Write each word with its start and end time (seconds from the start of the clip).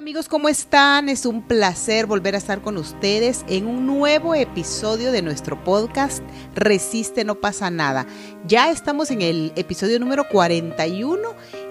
amigos? 0.00 0.28
¿Cómo 0.28 0.48
están? 0.48 1.10
Es 1.10 1.26
un 1.26 1.42
placer 1.42 2.06
volver 2.06 2.34
a 2.34 2.38
estar 2.38 2.62
con 2.62 2.78
ustedes 2.78 3.44
en 3.48 3.66
un 3.66 3.86
nuevo 3.86 4.34
episodio 4.34 5.12
de 5.12 5.20
nuestro 5.20 5.62
podcast 5.62 6.24
Resiste, 6.54 7.22
no 7.22 7.34
pasa 7.34 7.68
nada. 7.68 8.06
Ya 8.46 8.70
estamos 8.70 9.10
en 9.10 9.20
el 9.20 9.52
episodio 9.56 10.00
número 10.00 10.26
41 10.26 11.18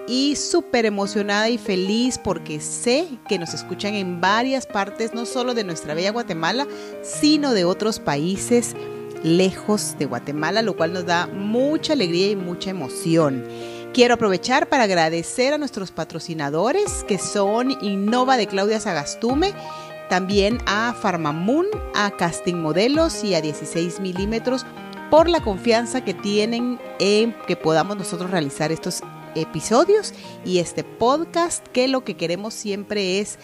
y 0.06 0.36
súper 0.36 0.86
emocionada 0.86 1.48
y 1.48 1.58
feliz 1.58 2.18
porque 2.18 2.60
sé 2.60 3.08
que 3.28 3.40
nos 3.40 3.52
escuchan 3.52 3.94
en 3.94 4.20
varias 4.20 4.64
partes, 4.64 5.12
no 5.12 5.26
solo 5.26 5.52
de 5.52 5.64
nuestra 5.64 5.94
bella 5.94 6.12
Guatemala, 6.12 6.68
sino 7.02 7.52
de 7.52 7.64
otros 7.64 7.98
países 7.98 8.76
lejos 9.24 9.96
de 9.98 10.06
Guatemala, 10.06 10.62
lo 10.62 10.76
cual 10.76 10.92
nos 10.92 11.04
da 11.04 11.26
mucha 11.26 11.94
alegría 11.94 12.30
y 12.30 12.36
mucha 12.36 12.70
emoción. 12.70 13.44
Quiero 13.92 14.14
aprovechar 14.14 14.68
para 14.68 14.84
agradecer 14.84 15.52
a 15.52 15.58
nuestros 15.58 15.90
patrocinadores 15.90 17.04
que 17.08 17.18
son 17.18 17.72
Innova 17.82 18.36
de 18.36 18.46
Claudia 18.46 18.78
Sagastume, 18.78 19.52
también 20.08 20.58
a 20.66 20.94
Farmamoon, 20.94 21.66
a 21.96 22.12
Casting 22.12 22.54
Modelos 22.54 23.24
y 23.24 23.34
a 23.34 23.40
16 23.40 23.98
milímetros 23.98 24.64
por 25.10 25.28
la 25.28 25.42
confianza 25.42 26.04
que 26.04 26.14
tienen 26.14 26.78
en 27.00 27.34
que 27.48 27.56
podamos 27.56 27.96
nosotros 27.96 28.30
realizar 28.30 28.70
estos 28.70 29.02
episodios 29.34 30.14
y 30.44 30.60
este 30.60 30.84
podcast 30.84 31.66
que 31.66 31.88
lo 31.88 32.04
que 32.04 32.16
queremos 32.16 32.54
siempre 32.54 33.18
es 33.18 33.40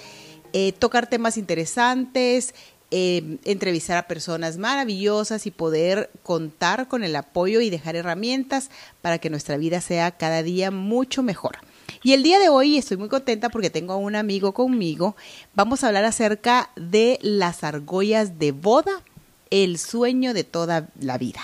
eh, 0.53 0.71
tocar 0.71 1.09
temas 1.09 1.37
interesantes, 1.39 2.55
eh, 2.99 3.37
entrevistar 3.45 3.99
a 3.99 4.09
personas 4.09 4.57
maravillosas 4.57 5.45
y 5.45 5.51
poder 5.51 6.09
contar 6.23 6.89
con 6.89 7.05
el 7.05 7.15
apoyo 7.15 7.61
y 7.61 7.69
dejar 7.69 7.95
herramientas 7.95 8.71
para 9.03 9.19
que 9.19 9.29
nuestra 9.29 9.59
vida 9.59 9.83
sea 9.83 10.13
cada 10.13 10.43
día 10.43 10.71
mucho 10.71 11.23
mejor. 11.23 11.59
Y 12.03 12.15
el 12.15 12.23
día 12.23 12.39
de 12.39 12.49
hoy 12.49 12.79
estoy 12.79 12.97
muy 12.97 13.11
contenta 13.11 13.51
porque 13.51 13.69
tengo 13.69 13.93
a 13.93 13.99
un 13.99 14.17
amigo 14.17 14.55
conmigo. 14.55 15.15
Vamos 15.55 15.85
a 15.85 15.89
hablar 15.89 16.07
acerca 16.07 16.71
de 16.75 17.19
las 17.21 17.65
argollas 17.65 18.39
de 18.39 18.53
boda, 18.53 19.03
el 19.51 19.77
sueño 19.77 20.33
de 20.33 20.45
toda 20.45 20.89
la 20.99 21.19
vida. 21.19 21.41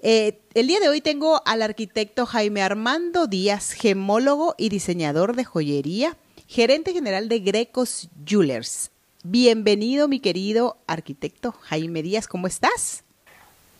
Eh, 0.00 0.38
el 0.54 0.68
día 0.68 0.78
de 0.78 0.88
hoy 0.88 1.00
tengo 1.00 1.42
al 1.44 1.62
arquitecto 1.62 2.24
Jaime 2.24 2.62
Armando 2.62 3.26
Díaz, 3.26 3.72
gemólogo 3.72 4.54
y 4.58 4.68
diseñador 4.68 5.34
de 5.34 5.44
joyería, 5.44 6.16
gerente 6.46 6.92
general 6.92 7.28
de 7.28 7.40
Grecos 7.40 8.08
Jewelers. 8.24 8.92
Bienvenido, 9.26 10.06
mi 10.06 10.20
querido 10.20 10.76
arquitecto 10.86 11.52
Jaime 11.52 12.02
Díaz, 12.02 12.28
¿cómo 12.28 12.46
estás? 12.46 13.06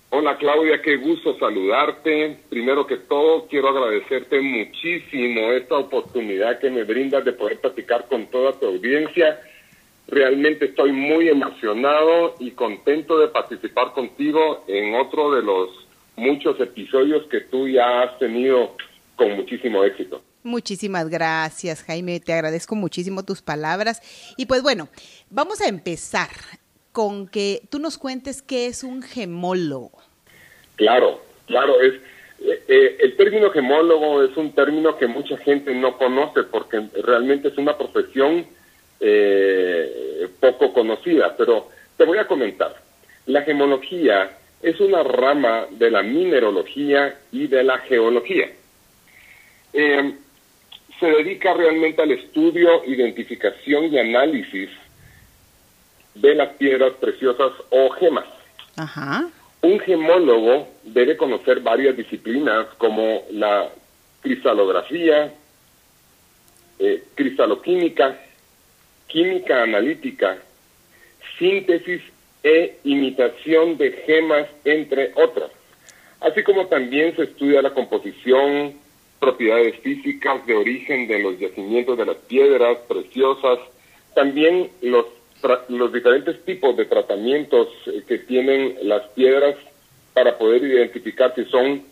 Hola 0.08 0.38
Claudia, 0.38 0.80
qué 0.80 0.96
gusto 0.96 1.38
saludarte. 1.38 2.38
Primero 2.48 2.86
que 2.86 2.96
todo, 2.96 3.46
quiero 3.46 3.68
agradecerte 3.68 4.40
muchísimo 4.40 5.52
esta 5.52 5.76
oportunidad 5.76 6.60
que 6.60 6.70
me 6.70 6.84
brindas 6.84 7.26
de 7.26 7.34
poder 7.34 7.60
platicar 7.60 8.08
con 8.08 8.26
toda 8.28 8.58
tu 8.58 8.68
audiencia. 8.68 9.38
Realmente 10.08 10.64
estoy 10.64 10.92
muy 10.92 11.28
emocionado 11.28 12.36
y 12.38 12.52
contento 12.52 13.18
de 13.18 13.28
participar 13.28 13.92
contigo 13.92 14.64
en 14.66 14.94
otro 14.94 15.30
de 15.34 15.42
los 15.42 15.68
muchos 16.16 16.58
episodios 16.58 17.26
que 17.26 17.42
tú 17.42 17.68
ya 17.68 18.00
has 18.00 18.18
tenido 18.18 18.76
con 19.14 19.36
muchísimo 19.36 19.84
éxito. 19.84 20.22
Muchísimas 20.44 21.08
gracias, 21.08 21.82
Jaime. 21.84 22.20
Te 22.20 22.34
agradezco 22.34 22.74
muchísimo 22.74 23.24
tus 23.24 23.40
palabras. 23.40 24.02
Y 24.36 24.44
pues 24.44 24.62
bueno, 24.62 24.88
vamos 25.30 25.62
a 25.62 25.68
empezar 25.68 26.28
con 26.92 27.28
que 27.28 27.62
tú 27.70 27.78
nos 27.78 27.96
cuentes 27.96 28.42
qué 28.42 28.66
es 28.66 28.84
un 28.84 29.00
gemólogo. 29.00 30.02
Claro, 30.76 31.22
claro, 31.46 31.80
es 31.80 31.94
eh, 32.40 32.62
eh, 32.68 32.96
el 33.00 33.16
término 33.16 33.50
gemólogo 33.52 34.22
es 34.22 34.36
un 34.36 34.52
término 34.52 34.98
que 34.98 35.06
mucha 35.06 35.38
gente 35.38 35.74
no 35.74 35.96
conoce 35.96 36.42
porque 36.42 36.90
realmente 37.02 37.48
es 37.48 37.56
una 37.56 37.78
profesión 37.78 38.44
eh, 39.00 40.28
poco 40.40 40.74
conocida, 40.74 41.34
pero 41.38 41.70
te 41.96 42.04
voy 42.04 42.18
a 42.18 42.26
comentar. 42.26 42.76
La 43.24 43.40
gemología 43.44 44.36
es 44.60 44.78
una 44.78 45.02
rama 45.04 45.68
de 45.70 45.90
la 45.90 46.02
minerología 46.02 47.18
y 47.32 47.46
de 47.46 47.64
la 47.64 47.78
geología 47.78 48.50
se 51.00 51.06
dedica 51.06 51.54
realmente 51.54 52.02
al 52.02 52.12
estudio, 52.12 52.84
identificación 52.86 53.92
y 53.92 53.98
análisis 53.98 54.70
de 56.14 56.34
las 56.34 56.50
piedras 56.54 56.92
preciosas 56.94 57.52
o 57.70 57.90
gemas. 57.90 58.26
Un 59.62 59.80
gemólogo 59.80 60.68
debe 60.82 61.16
conocer 61.16 61.60
varias 61.60 61.96
disciplinas 61.96 62.66
como 62.78 63.22
la 63.30 63.70
cristalografía, 64.20 65.32
eh, 66.78 67.04
cristaloquímica, 67.14 68.18
química 69.06 69.62
analítica, 69.62 70.38
síntesis 71.38 72.02
e 72.42 72.78
imitación 72.84 73.76
de 73.78 73.92
gemas, 74.06 74.46
entre 74.64 75.12
otras. 75.16 75.50
Así 76.20 76.42
como 76.42 76.66
también 76.66 77.14
se 77.16 77.24
estudia 77.24 77.62
la 77.62 77.74
composición, 77.74 78.74
propiedades 79.20 79.78
físicas 79.80 80.44
de 80.46 80.54
origen 80.54 81.06
de 81.06 81.18
los 81.18 81.38
yacimientos 81.38 81.96
de 81.96 82.06
las 82.06 82.16
piedras 82.16 82.78
preciosas, 82.88 83.58
también 84.14 84.70
los, 84.82 85.06
los 85.68 85.92
diferentes 85.92 86.44
tipos 86.44 86.76
de 86.76 86.84
tratamientos 86.84 87.68
eh, 87.86 88.02
que 88.06 88.18
tienen 88.18 88.76
las 88.82 89.02
piedras 89.08 89.56
para 90.12 90.38
poder 90.38 90.62
identificar 90.62 91.34
si 91.34 91.44
son 91.46 91.82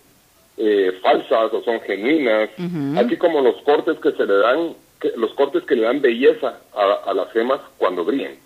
eh, 0.56 0.92
falsas 1.02 1.52
o 1.52 1.62
son 1.64 1.80
genuinas, 1.80 2.50
así 2.96 3.16
como 3.16 3.40
los 3.40 3.60
cortes 3.62 3.98
que 3.98 4.12
se 4.12 4.24
le 4.26 4.34
dan, 4.34 4.74
los 5.16 5.34
cortes 5.34 5.64
que 5.64 5.74
le 5.74 5.82
dan 5.82 6.00
belleza 6.00 6.60
a, 6.74 7.10
a 7.10 7.14
las 7.14 7.32
gemas 7.32 7.60
cuando 7.78 8.04
brillan. 8.04 8.36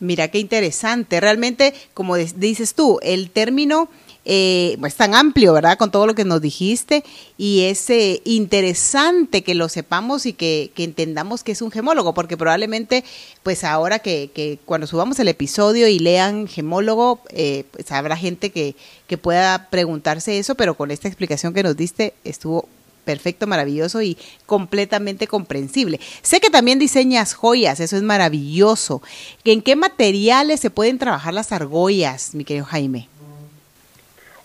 Mira 0.00 0.28
qué 0.28 0.38
interesante. 0.38 1.20
Realmente, 1.20 1.74
como 1.94 2.16
dices 2.16 2.74
tú, 2.74 2.98
el 3.02 3.30
término 3.30 3.88
eh, 4.30 4.76
es 4.86 4.94
tan 4.94 5.14
amplio, 5.14 5.54
¿verdad? 5.54 5.78
Con 5.78 5.90
todo 5.90 6.06
lo 6.06 6.14
que 6.14 6.26
nos 6.26 6.42
dijiste 6.42 7.02
y 7.38 7.62
es 7.62 7.88
eh, 7.88 8.20
interesante 8.26 9.42
que 9.42 9.54
lo 9.54 9.70
sepamos 9.70 10.26
y 10.26 10.34
que, 10.34 10.70
entendamos 10.76 11.42
que 11.42 11.52
es 11.52 11.62
un 11.62 11.70
gemólogo, 11.70 12.12
porque 12.12 12.36
probablemente, 12.36 13.04
pues 13.42 13.64
ahora 13.64 14.00
que, 14.00 14.30
que 14.34 14.58
cuando 14.66 14.86
subamos 14.86 15.18
el 15.18 15.28
episodio 15.28 15.88
y 15.88 15.98
lean 15.98 16.46
gemólogo, 16.46 17.20
eh, 17.30 17.64
pues 17.70 17.90
habrá 17.90 18.18
gente 18.18 18.50
que, 18.50 18.76
que 19.06 19.16
pueda 19.16 19.70
preguntarse 19.70 20.38
eso, 20.38 20.56
pero 20.56 20.74
con 20.74 20.90
esta 20.90 21.08
explicación 21.08 21.54
que 21.54 21.62
nos 21.62 21.74
diste 21.74 22.12
estuvo 22.22 22.68
perfecto, 23.06 23.46
maravilloso 23.46 24.02
y 24.02 24.18
completamente 24.44 25.26
comprensible. 25.26 26.00
Sé 26.20 26.40
que 26.40 26.50
también 26.50 26.78
diseñas 26.78 27.32
joyas, 27.32 27.80
eso 27.80 27.96
es 27.96 28.02
maravilloso. 28.02 29.00
¿En 29.44 29.62
qué 29.62 29.74
materiales 29.74 30.60
se 30.60 30.68
pueden 30.68 30.98
trabajar 30.98 31.32
las 31.32 31.50
argollas, 31.50 32.34
mi 32.34 32.44
querido 32.44 32.66
Jaime? 32.66 33.08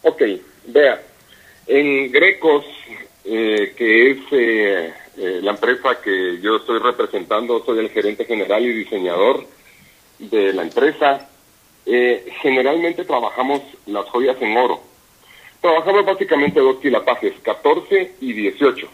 Ok, 0.05 0.21
vea, 0.67 1.01
en 1.65 2.11
Grecos, 2.11 2.65
eh, 3.23 3.73
que 3.77 4.11
es 4.11 4.17
eh, 4.31 4.93
eh, 5.17 5.39
la 5.41 5.51
empresa 5.51 6.01
que 6.03 6.41
yo 6.41 6.57
estoy 6.57 6.79
representando, 6.79 7.63
soy 7.63 7.79
el 7.79 7.89
gerente 7.89 8.25
general 8.25 8.65
y 8.65 8.73
diseñador 8.73 9.45
de 10.19 10.51
la 10.53 10.63
empresa, 10.63 11.29
generalmente 12.41 13.03
trabajamos 13.03 13.61
las 13.87 14.05
joyas 14.09 14.41
en 14.41 14.55
oro. 14.55 14.81
Trabajamos 15.61 16.05
básicamente 16.05 16.59
dos 16.59 16.79
quilapajes, 16.79 17.33
14 17.41 18.15
y 18.21 18.33
18 18.33 18.89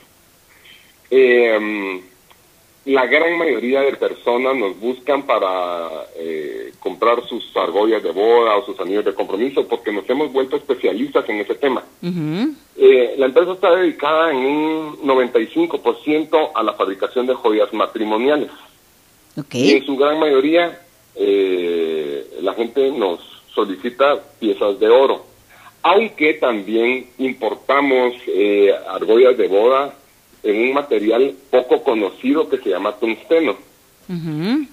la 2.89 3.05
gran 3.05 3.37
mayoría 3.37 3.81
de 3.81 3.95
personas 3.95 4.55
nos 4.55 4.79
buscan 4.79 5.21
para 5.21 6.07
eh, 6.15 6.73
comprar 6.79 7.23
sus 7.27 7.55
argollas 7.55 8.01
de 8.01 8.09
boda 8.09 8.57
o 8.57 8.65
sus 8.65 8.79
anillos 8.79 9.05
de 9.05 9.13
compromiso 9.13 9.67
porque 9.67 9.91
nos 9.91 10.09
hemos 10.09 10.33
vuelto 10.33 10.55
especialistas 10.55 11.29
en 11.29 11.39
ese 11.39 11.53
tema. 11.53 11.83
Eh, 12.01 13.13
la 13.15 13.27
empresa 13.27 13.51
está 13.51 13.75
dedicada 13.75 14.31
en 14.31 14.37
un 14.37 14.97
95% 15.03 16.49
a 16.55 16.63
la 16.63 16.73
fabricación 16.73 17.27
de 17.27 17.35
joyas 17.35 17.71
matrimoniales. 17.73 18.49
Y 19.51 19.73
en 19.73 19.85
su 19.85 19.95
gran 19.95 20.19
mayoría 20.19 20.81
eh, 21.15 22.25
la 22.41 22.55
gente 22.55 22.91
nos 22.91 23.19
solicita 23.53 24.19
piezas 24.39 24.79
de 24.79 24.89
oro. 24.89 25.25
Aunque 25.83 26.33
también 26.33 27.05
importamos 27.19 28.15
argollas 28.87 29.37
de 29.37 29.47
boda 29.47 29.93
en 30.43 30.69
un 30.69 30.73
material 30.73 31.33
poco 31.49 31.83
conocido 31.83 32.49
que 32.49 32.57
se 32.57 32.69
llama 32.69 32.95
tungsteno. 32.97 33.57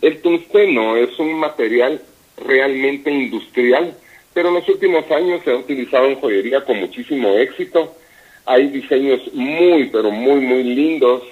El 0.00 0.22
tungsteno 0.22 0.96
es 0.96 1.18
un 1.18 1.34
material 1.34 2.00
realmente 2.42 3.10
industrial, 3.10 3.94
pero 4.32 4.48
en 4.48 4.54
los 4.54 4.68
últimos 4.68 5.10
años 5.10 5.42
se 5.44 5.50
ha 5.50 5.56
utilizado 5.56 6.06
en 6.06 6.20
joyería 6.20 6.64
con 6.64 6.78
muchísimo 6.78 7.36
éxito. 7.36 7.94
Hay 8.46 8.68
diseños 8.68 9.20
muy, 9.34 9.90
pero 9.90 10.10
muy, 10.10 10.40
muy 10.40 10.62
lindos 10.62 11.22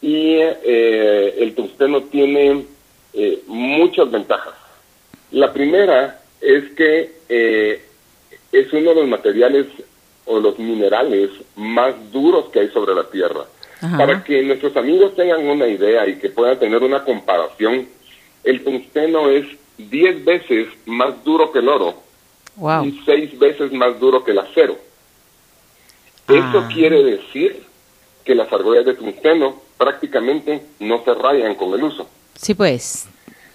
y 0.00 0.36
eh, 0.36 1.34
el 1.38 1.54
tungsteno 1.54 2.02
tiene 2.04 2.64
eh, 3.12 3.42
muchas 3.46 4.10
ventajas. 4.10 4.54
La 5.30 5.52
primera 5.52 6.20
es 6.40 6.70
que 6.72 7.10
eh, 7.28 7.82
es 8.50 8.72
uno 8.72 8.90
de 8.90 8.96
los 8.96 9.08
materiales 9.08 9.66
o 10.26 10.40
los 10.40 10.58
minerales 10.58 11.30
más 11.56 11.94
duros 12.10 12.50
que 12.50 12.60
hay 12.60 12.68
sobre 12.68 12.94
la 12.94 13.08
Tierra. 13.10 13.44
Para 13.82 14.22
que 14.22 14.42
nuestros 14.42 14.76
amigos 14.76 15.16
tengan 15.16 15.44
una 15.44 15.66
idea 15.66 16.06
y 16.06 16.16
que 16.16 16.30
puedan 16.30 16.56
tener 16.56 16.80
una 16.84 17.02
comparación, 17.02 17.88
el 18.44 18.62
tungsteno 18.62 19.28
es 19.28 19.44
10 19.76 20.24
veces 20.24 20.68
más 20.86 21.24
duro 21.24 21.50
que 21.50 21.58
el 21.58 21.68
oro 21.68 21.94
y 22.84 23.02
6 23.04 23.38
veces 23.40 23.72
más 23.72 23.98
duro 23.98 24.22
que 24.22 24.30
el 24.30 24.38
acero. 24.38 24.76
Eso 26.28 26.58
ah. 26.60 26.68
quiere 26.72 27.02
decir 27.02 27.64
que 28.24 28.36
las 28.36 28.52
argollas 28.52 28.84
de 28.84 28.94
tungsteno 28.94 29.60
prácticamente 29.76 30.62
no 30.78 31.02
se 31.02 31.12
rayan 31.14 31.56
con 31.56 31.74
el 31.74 31.82
uso. 31.82 32.08
Sí, 32.36 32.54
pues. 32.54 33.08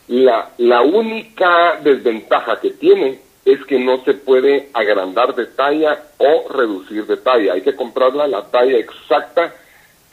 La, 0.09 0.51
la 0.57 0.81
única 0.81 1.79
desventaja 1.81 2.59
que 2.59 2.71
tiene 2.71 3.19
es 3.45 3.63
que 3.63 3.79
no 3.79 4.03
se 4.03 4.13
puede 4.13 4.69
agrandar 4.73 5.33
de 5.35 5.45
talla 5.45 6.03
o 6.17 6.49
reducir 6.51 7.05
de 7.05 7.15
talla. 7.15 7.53
Hay 7.53 7.61
que 7.61 7.75
comprarla 7.77 8.27
la 8.27 8.51
talla 8.51 8.77
exacta 8.77 9.53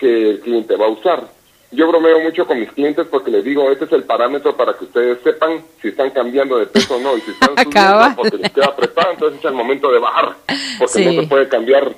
que 0.05 0.31
el 0.33 0.41
cliente 0.41 0.77
va 0.77 0.85
a 0.85 0.91
usar. 0.91 1.25
Yo 1.71 1.89
bromeo 1.89 2.21
mucho 2.21 2.47
con 2.47 2.61
mis 2.61 2.71
clientes 2.73 3.07
porque 3.11 3.31
les 3.31 3.43
digo, 3.43 3.71
este 3.71 3.87
es 3.87 3.93
el 3.93 4.05
parámetro 4.05 4.55
para 4.55 4.75
que 4.75 4.85
ustedes 4.85 5.19
sepan 5.25 5.63
si 5.81 5.89
están 5.89 6.11
cambiando 6.11 6.59
de 6.59 6.67
peso 6.67 6.97
o 6.97 7.01
no. 7.01 7.17
Y 7.17 7.23
si 7.23 7.31
están 7.31 7.57
subiendo 7.65 8.17
porque 8.17 8.37
les 8.37 8.53
queda 8.53 8.67
apretado, 8.67 9.13
entonces 9.13 9.39
es 9.39 9.45
el 9.47 9.55
momento 9.55 9.91
de 9.91 9.99
bajar. 9.99 10.37
Porque 10.79 11.05
no 11.07 11.23
se 11.23 11.27
puede 11.27 11.49
cambiar 11.49 11.89
eh, 11.89 11.95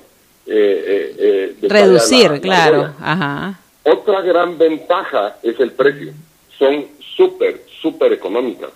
eh, 0.47 1.57
eh 1.61 1.69
Reducir, 1.69 2.41
claro. 2.41 2.95
Ajá. 3.01 3.59
Otra 3.83 4.21
gran 4.23 4.57
ventaja 4.57 5.37
es 5.43 5.59
el 5.59 5.73
precio. 5.73 6.13
Son 6.57 6.87
súper, 7.17 7.65
súper 7.83 8.13
económicas. 8.13 8.71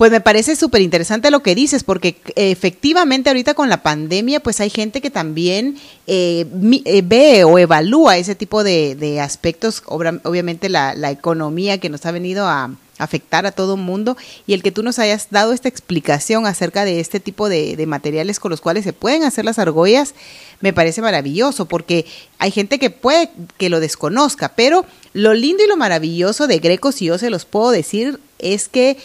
Pues 0.00 0.10
me 0.10 0.22
parece 0.22 0.56
súper 0.56 0.80
interesante 0.80 1.30
lo 1.30 1.42
que 1.42 1.54
dices, 1.54 1.84
porque 1.84 2.16
efectivamente 2.34 3.28
ahorita 3.28 3.52
con 3.52 3.68
la 3.68 3.82
pandemia, 3.82 4.40
pues 4.40 4.58
hay 4.62 4.70
gente 4.70 5.02
que 5.02 5.10
también 5.10 5.76
eh, 6.06 6.46
eh, 6.86 7.02
ve 7.04 7.44
o 7.44 7.58
evalúa 7.58 8.16
ese 8.16 8.34
tipo 8.34 8.64
de, 8.64 9.20
aspectos, 9.22 9.82
obviamente 9.84 10.70
la, 10.70 11.10
economía 11.10 11.76
que 11.76 11.90
nos 11.90 12.06
ha 12.06 12.12
venido 12.12 12.46
a 12.46 12.70
afectar 12.96 13.44
a 13.44 13.52
todo 13.52 13.74
el 13.74 13.82
mundo 13.82 14.16
y 14.46 14.54
el 14.54 14.62
que 14.62 14.72
tú 14.72 14.82
nos 14.82 14.98
hayas 14.98 15.28
dado 15.30 15.52
esta 15.52 15.68
explicación 15.68 16.46
acerca 16.46 16.86
de 16.86 17.00
este 17.00 17.20
tipo 17.20 17.50
de, 17.50 17.76
de 17.76 17.86
materiales 17.86 18.40
con 18.40 18.50
los 18.50 18.62
cuales 18.62 18.84
se 18.84 18.94
pueden 18.94 19.22
hacer 19.24 19.44
las 19.44 19.58
argollas, 19.58 20.14
me 20.62 20.72
parece 20.72 21.02
maravilloso, 21.02 21.66
porque 21.66 22.06
hay 22.38 22.52
gente 22.52 22.78
que 22.78 22.88
puede 22.88 23.28
que 23.58 23.68
lo 23.68 23.80
desconozca, 23.80 24.52
pero 24.56 24.86
lo 25.12 25.34
lindo 25.34 25.62
y 25.62 25.68
lo 25.68 25.76
maravilloso 25.76 26.46
de 26.46 26.58
Greco, 26.58 26.90
si 26.90 27.04
yo 27.04 27.18
se 27.18 27.28
los 27.28 27.44
puedo 27.44 27.70
decir, 27.70 28.18
es 28.38 28.68
que 28.68 28.96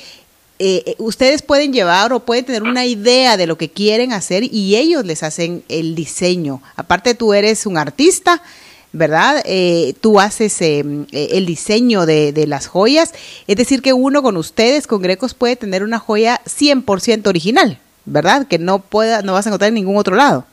eh, 0.57 0.83
eh, 0.85 0.95
ustedes 0.99 1.41
pueden 1.41 1.73
llevar 1.73 2.13
o 2.13 2.21
pueden 2.21 2.45
tener 2.45 2.63
una 2.63 2.85
idea 2.85 3.35
de 3.35 3.45
lo 3.45 3.57
que 3.57 3.69
quieren 3.69 4.13
hacer 4.13 4.43
y 4.43 4.77
ellos 4.77 5.05
les 5.05 5.21
hacen 5.21 5.63
el 5.67 5.95
diseño. 5.95 6.61
Aparte 6.77 7.13
tú 7.13 7.33
eres 7.33 7.65
un 7.65 7.77
artista, 7.77 8.41
¿verdad? 8.93 9.43
Eh, 9.45 9.95
tú 9.99 10.21
haces 10.21 10.61
el 10.61 11.45
diseño 11.45 12.05
de, 12.05 12.31
de, 12.31 12.47
las 12.47 12.67
joyas. 12.67 13.13
Es 13.47 13.57
decir, 13.57 13.81
que 13.81 13.91
uno 13.91 14.23
con 14.23 14.37
ustedes, 14.37 14.87
con 14.87 15.01
Grecos, 15.01 15.33
puede 15.33 15.57
tener 15.57 15.83
una 15.83 15.99
joya 15.99 16.39
100% 16.45 17.27
original, 17.27 17.77
¿verdad? 18.05 18.47
Que 18.47 18.57
no, 18.57 18.79
pueda, 18.79 19.21
no 19.23 19.33
vas 19.33 19.45
a 19.45 19.49
encontrar 19.49 19.67
en 19.69 19.75
ningún 19.75 19.97
otro 19.97 20.15
lado. 20.15 20.45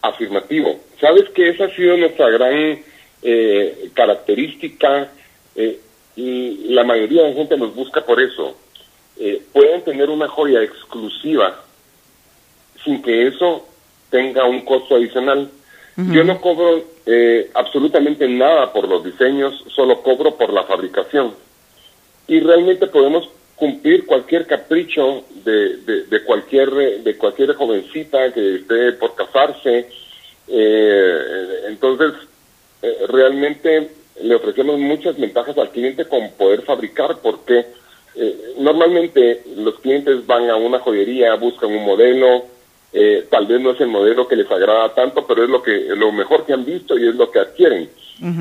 Afirmativo. 0.00 0.80
Sabes 0.98 1.24
que 1.34 1.50
esa 1.50 1.64
ha 1.66 1.76
sido 1.76 1.98
nuestra 1.98 2.30
gran 2.30 2.80
característica 3.92 5.10
y 6.18 6.74
la 6.74 6.82
mayoría 6.82 7.22
de 7.22 7.34
gente 7.34 7.56
nos 7.56 7.76
busca 7.76 8.00
por 8.04 8.20
eso. 8.20 8.56
Eh, 9.20 9.40
pueden 9.52 9.82
tener 9.82 10.10
una 10.10 10.26
joya 10.26 10.60
exclusiva 10.64 11.62
sin 12.84 13.00
que 13.02 13.28
eso 13.28 13.64
tenga 14.10 14.44
un 14.44 14.64
costo 14.64 14.96
adicional. 14.96 15.48
Yo 15.96 16.22
no 16.22 16.40
cobro 16.40 16.84
eh, 17.06 17.50
absolutamente 17.54 18.28
nada 18.28 18.72
por 18.72 18.88
los 18.88 19.02
diseños, 19.02 19.64
solo 19.74 20.00
cobro 20.00 20.36
por 20.36 20.52
la 20.52 20.62
fabricación. 20.62 21.34
Y 22.28 22.38
realmente 22.38 22.86
podemos 22.86 23.28
cumplir 23.56 24.06
cualquier 24.06 24.46
capricho 24.46 25.24
de, 25.44 25.78
de, 26.04 26.24
cualquier 26.24 27.02
de 27.02 27.16
cualquier 27.16 27.54
jovencita 27.54 28.32
que 28.32 28.56
esté 28.56 28.92
por 28.92 29.16
casarse. 29.16 29.88
Eh, 30.46 31.20
entonces, 31.66 32.12
realmente 33.08 33.90
le 34.22 34.34
ofrecemos 34.34 34.78
muchas 34.78 35.18
ventajas 35.18 35.56
al 35.58 35.70
cliente 35.70 36.04
con 36.06 36.30
poder 36.32 36.62
fabricar 36.62 37.18
porque 37.22 37.66
eh, 38.14 38.54
normalmente 38.58 39.42
los 39.56 39.78
clientes 39.80 40.26
van 40.26 40.50
a 40.50 40.56
una 40.56 40.80
joyería, 40.80 41.34
buscan 41.36 41.70
un 41.70 41.84
modelo, 41.84 42.44
eh, 42.92 43.26
tal 43.30 43.46
vez 43.46 43.60
no 43.60 43.72
es 43.72 43.80
el 43.80 43.88
modelo 43.88 44.26
que 44.26 44.36
les 44.36 44.50
agrada 44.50 44.94
tanto, 44.94 45.26
pero 45.26 45.44
es 45.44 45.50
lo 45.50 45.62
que 45.62 45.88
lo 45.94 46.10
mejor 46.10 46.44
que 46.44 46.52
han 46.52 46.64
visto 46.64 46.98
y 46.98 47.06
es 47.06 47.14
lo 47.14 47.30
que 47.30 47.40
adquieren. 47.40 47.88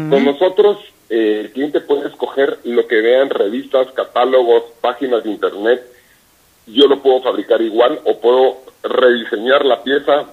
Con 0.09 0.25
nosotros 0.25 0.79
eh, 1.09 1.41
el 1.41 1.51
cliente 1.51 1.81
puede 1.81 2.07
escoger 2.07 2.57
lo 2.63 2.88
que 2.88 3.01
vean 3.01 3.29
revistas, 3.29 3.91
catálogos, 3.91 4.63
páginas 4.81 5.24
de 5.24 5.31
internet. 5.31 5.83
Yo 6.65 6.88
lo 6.88 7.01
puedo 7.01 7.21
fabricar 7.21 7.62
igual 7.62 8.00
o 8.03 8.19
puedo 8.19 8.57
rediseñar 8.81 9.63
la 9.65 9.83
pieza 9.83 10.25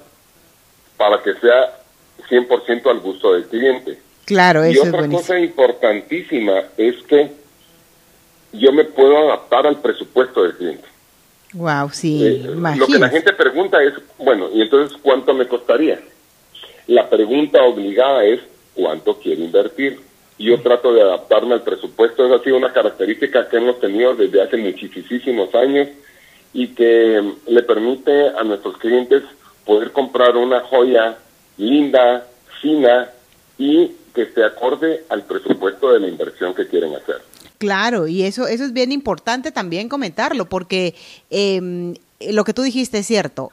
para 0.97 1.23
que 1.23 1.35
sea 1.35 1.77
100% 2.29 2.91
al 2.91 3.01
gusto 3.01 3.35
del 3.35 3.45
cliente. 3.47 3.99
Claro, 4.25 4.65
eso 4.65 4.85
y 4.85 4.89
otra 4.89 5.09
cosa 5.09 5.39
importantísima 5.39 6.65
es 6.77 6.97
que 7.05 7.31
yo 8.53 8.73
me 8.73 8.85
puedo 8.85 9.19
adaptar 9.19 9.67
al 9.67 9.81
presupuesto 9.81 10.43
del 10.43 10.57
cliente. 10.57 10.85
Wow, 11.53 11.91
sí. 11.91 12.25
Eh, 12.25 12.43
lo 12.77 12.87
que 12.87 12.99
la 12.99 13.09
gente 13.09 13.33
pregunta 13.33 13.83
es, 13.83 13.95
bueno, 14.19 14.49
¿y 14.53 14.63
entonces 14.63 14.97
cuánto 15.03 15.35
me 15.35 15.47
costaría? 15.47 16.01
La 16.87 17.09
pregunta 17.09 17.63
obligada 17.63 18.25
es, 18.25 18.41
¿cuánto 18.75 19.19
quiere 19.19 19.45
invertir? 19.45 20.01
Yo 20.39 20.61
trato 20.61 20.93
de 20.93 21.03
adaptarme 21.03 21.55
al 21.55 21.63
presupuesto, 21.63 22.27
esa 22.27 22.37
ha 22.37 22.45
sido 22.45 22.57
una 22.57 22.73
característica 22.73 23.49
que 23.49 23.57
hemos 23.57 23.79
tenido 23.79 24.15
desde 24.15 24.43
hace 24.43 24.57
muchísimos 24.57 25.55
años 25.55 25.89
y 26.53 26.69
que 26.69 27.23
le 27.47 27.63
permite 27.63 28.29
a 28.29 28.43
nuestros 28.43 28.77
clientes 28.79 29.23
poder 29.65 29.93
comprar 29.93 30.37
una 30.37 30.61
joya 30.61 31.17
linda, 31.57 32.27
fina 32.61 33.11
y 33.59 33.93
que 34.15 34.23
esté 34.23 34.45
acorde 34.45 35.05
al 35.09 35.25
presupuesto 35.25 35.93
de 35.93 36.01
la 36.01 36.09
inversión 36.09 36.55
que 36.55 36.69
quieren 36.69 36.95
hacer. 36.95 37.23
Claro, 37.59 38.07
y 38.07 38.23
eso, 38.23 38.47
eso 38.47 38.65
es 38.65 38.73
bien 38.73 38.93
importante 38.93 39.53
también 39.53 39.89
comentarlo, 39.89 40.47
porque 40.47 40.95
em, 41.31 41.95
lo 42.21 42.45
que 42.45 42.55
tú 42.55 42.63
dijiste 42.63 42.99
es 42.99 43.07
cierto. 43.07 43.51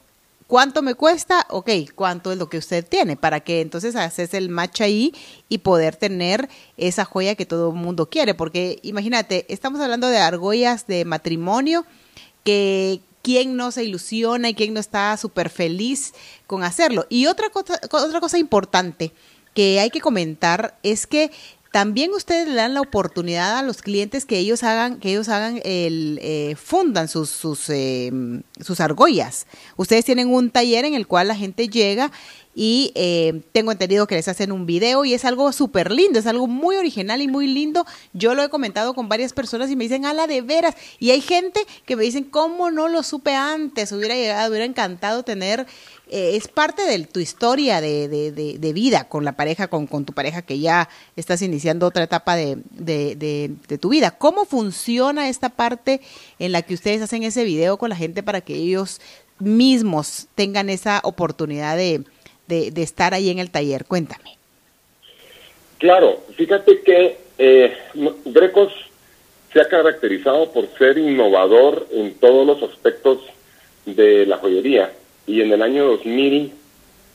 ¿Cuánto 0.48 0.82
me 0.82 0.96
cuesta? 0.96 1.46
Ok, 1.50 1.70
¿cuánto 1.96 2.34
es 2.34 2.38
lo 2.38 2.50
que 2.50 2.58
usted 2.58 2.86
tiene? 2.86 3.16
Para 3.16 3.40
que 3.40 3.62
entonces 3.62 3.96
haces 3.96 4.34
el 4.34 4.50
match 4.50 4.82
ahí 4.82 5.14
y 5.48 5.60
poder 5.60 5.96
tener 5.96 6.50
esa 6.76 7.06
joya 7.06 7.36
que 7.36 7.46
todo 7.46 7.70
el 7.70 7.76
mundo 7.76 8.10
quiere. 8.10 8.34
Porque 8.34 8.78
imagínate, 8.82 9.46
estamos 9.48 9.80
hablando 9.80 10.10
de 10.10 10.18
argollas 10.18 10.88
de 10.88 11.06
matrimonio 11.06 11.86
que 12.44 13.00
quién 13.22 13.56
no 13.56 13.72
se 13.72 13.86
ilusiona 13.86 14.50
y 14.50 14.54
quién 14.54 14.74
no 14.74 14.82
está 14.82 15.16
súper 15.16 15.50
feliz 15.50 16.14
con 16.48 16.64
hacerlo. 16.64 17.06
Y 17.08 17.28
otra 17.28 17.50
cosa, 17.50 17.80
otra 17.90 18.20
cosa 18.20 18.38
importante, 18.38 19.14
que 19.54 19.80
hay 19.80 19.90
que 19.90 20.02
comentar 20.02 20.78
es 20.84 21.08
que 21.08 21.32
también 21.72 22.12
ustedes 22.12 22.50
le 22.50 22.56
dan 22.56 22.74
la 22.74 22.82
oportunidad 22.82 23.58
a 23.58 23.64
los 23.64 23.82
clientes 23.82 24.26
que 24.26 24.38
ellos 24.38 24.62
hagan, 24.64 25.00
que 25.00 25.12
ellos 25.12 25.30
hagan 25.30 25.62
el, 25.64 26.20
eh, 26.22 26.56
fundan 26.62 27.08
sus, 27.08 27.30
sus, 27.30 27.70
eh, 27.70 28.12
sus 28.60 28.82
argollas. 28.82 29.48
Ustedes 29.78 30.04
tienen 30.04 30.28
un 30.28 30.50
taller 30.50 30.84
en 30.84 30.96
el 30.96 31.08
cual 31.08 31.30
la 31.30 31.36
gente 31.36 31.70
llega 31.70 32.12
y 32.54 32.92
eh, 32.96 33.42
tengo 33.54 33.72
entendido 33.72 34.08
que 34.08 34.16
les 34.16 34.28
hacen 34.28 34.52
un 34.52 34.66
video 34.66 35.06
y 35.06 35.14
es 35.14 35.24
algo 35.24 35.54
súper 35.54 35.92
lindo, 35.92 36.20
es 36.20 36.28
algo 36.28 36.48
muy 36.48 36.76
original 36.76 37.22
y 37.22 37.30
muy 37.30 37.48
lindo. 37.48 37.86
Yo 38.12 38.36
lo 38.36 38.44
he 38.44 38.50
comentado 38.50 38.94
con 38.94 39.08
varias 39.08 39.32
personas 39.32 39.72
y 39.72 39.78
me 39.78 39.86
dicen, 39.86 40.06
ala, 40.06 40.28
de 40.28 40.42
veras. 40.42 40.76
Y 41.00 41.12
hay 41.12 41.22
gente 41.22 41.62
que 41.86 41.96
me 41.96 42.04
dicen, 42.04 42.26
¿cómo 42.26 42.70
no 42.70 42.90
lo 42.90 43.04
supe 43.04 43.34
antes? 43.34 43.94
Hubiera 43.94 44.16
llegado, 44.16 44.50
hubiera 44.50 44.66
encantado 44.66 45.24
tener 45.24 45.66
eh, 46.12 46.36
es 46.36 46.50
parte 46.50 46.82
de 46.82 47.06
tu 47.06 47.22
historia 47.22 47.80
de, 47.80 48.10
de, 48.10 48.32
de, 48.34 48.74
vida 48.74 49.08
con 49.08 49.24
la 49.24 49.32
pareja, 49.32 49.70
con, 49.70 49.88
tu 49.88 50.12
pareja 50.12 50.42
que 50.42 50.60
ya 50.60 50.90
estás 51.16 51.42
iniciando 51.42 51.88
otra 51.88 52.04
etapa 52.04 52.36
de, 52.36 52.58
de, 52.74 53.78
tu 53.80 53.88
vida. 53.88 54.12
¿Cómo 54.12 54.44
funciona 54.44 55.30
esta 55.30 55.48
parte 55.48 56.02
en 56.38 56.52
la 56.52 56.64
que 56.64 56.74
ustedes 56.74 57.02
hacen 57.02 57.24
ese 57.24 57.46
video 57.46 57.78
con 57.78 57.90
la 57.90 57.96
gente 57.96 58.24
para 58.24 58.42
que 58.42 58.56
ellos 58.56 59.00
mismos 59.40 60.28
tengan 60.36 60.70
esa 60.70 61.00
oportunidad 61.06 61.78
de, 61.78 62.04
estar 62.50 63.14
ahí 63.14 63.30
en 63.30 63.40
el 63.40 63.50
taller? 63.50 63.86
Cuéntame. 63.86 64.38
Claro, 65.78 66.22
fíjate 66.36 66.82
que 66.82 67.20
eh, 67.38 67.74
Grecos 68.26 68.74
se 69.54 69.62
ha 69.62 69.70
caracterizado 69.70 70.52
por 70.52 70.68
ser 70.78 70.98
innovador 70.98 71.88
en 71.90 72.14
todos 72.16 72.46
los 72.46 72.70
aspectos 72.70 73.20
de 73.86 74.26
la 74.26 74.38
joyería 74.38 74.92
y 75.28 75.42
en 75.42 75.52
el 75.52 75.62
año 75.62 75.86
2000 75.86 76.52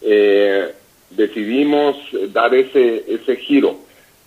eh, 0.02 0.72
decidimos 1.10 1.96
dar 2.32 2.54
ese, 2.54 3.04
ese 3.08 3.36
giro. 3.36 3.78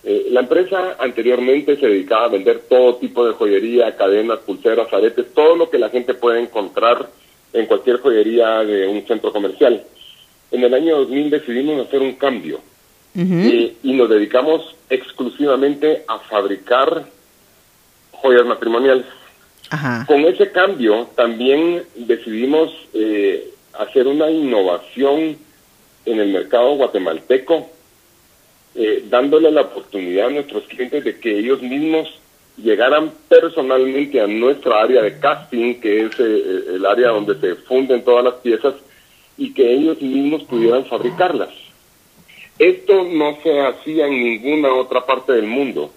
Eh, 0.02 0.28
la 0.30 0.40
empresa 0.40 0.96
anteriormente 0.98 1.76
se 1.76 1.86
dedicaba 1.86 2.24
a 2.24 2.28
vender 2.28 2.62
todo 2.68 2.96
tipo 2.96 3.26
de 3.26 3.34
joyería, 3.34 3.96
cadenas, 3.96 4.38
pulseras, 4.40 4.92
aretes, 4.92 5.34
todo 5.34 5.56
lo 5.56 5.68
que 5.68 5.78
la 5.78 5.90
gente 5.90 6.14
puede 6.14 6.40
encontrar 6.40 7.08
en 7.52 7.66
cualquier 7.66 7.98
joyería 8.00 8.60
de 8.60 8.86
un 8.86 9.06
centro 9.06 9.32
comercial. 9.32 9.82
En 10.50 10.64
el 10.64 10.72
año 10.72 10.98
2000 10.98 11.30
decidimos 11.30 11.86
hacer 11.86 12.00
un 12.00 12.14
cambio 12.14 12.60
y, 13.14 13.92
nos 13.92 14.08
dedicamos 14.08 14.74
exclusivamente 14.88 16.04
a 16.06 16.18
fabricar 16.20 17.04
joyas 18.12 18.46
matrimoniales. 18.46 19.06
Con 20.06 20.20
ese 20.24 20.50
cambio 20.50 21.08
también 21.14 21.82
decidimos 21.94 22.72
eh, 22.94 23.50
hacer 23.74 24.06
una 24.06 24.30
innovación 24.30 25.36
en 26.04 26.20
el 26.20 26.32
mercado 26.32 26.74
guatemalteco, 26.76 27.68
eh, 28.74 29.04
dándole 29.08 29.50
la 29.50 29.62
oportunidad 29.62 30.28
a 30.28 30.30
nuestros 30.30 30.64
clientes 30.64 31.04
de 31.04 31.18
que 31.18 31.38
ellos 31.38 31.60
mismos 31.62 32.08
llegaran 32.56 33.12
personalmente 33.28 34.20
a 34.20 34.26
nuestra 34.26 34.82
área 34.82 35.02
de 35.02 35.18
casting, 35.18 35.74
que 35.80 36.04
es 36.04 36.20
eh, 36.20 36.74
el 36.74 36.86
área 36.86 37.08
donde 37.08 37.38
se 37.40 37.54
funden 37.56 38.04
todas 38.04 38.24
las 38.24 38.34
piezas, 38.34 38.74
y 39.36 39.54
que 39.54 39.72
ellos 39.72 40.00
mismos 40.02 40.44
pudieran 40.44 40.84
fabricarlas. 40.84 41.50
Esto 42.58 43.04
no 43.04 43.38
se 43.42 43.58
hacía 43.60 44.06
en 44.06 44.22
ninguna 44.22 44.74
otra 44.74 45.06
parte 45.06 45.32
del 45.32 45.46
mundo. 45.46 45.90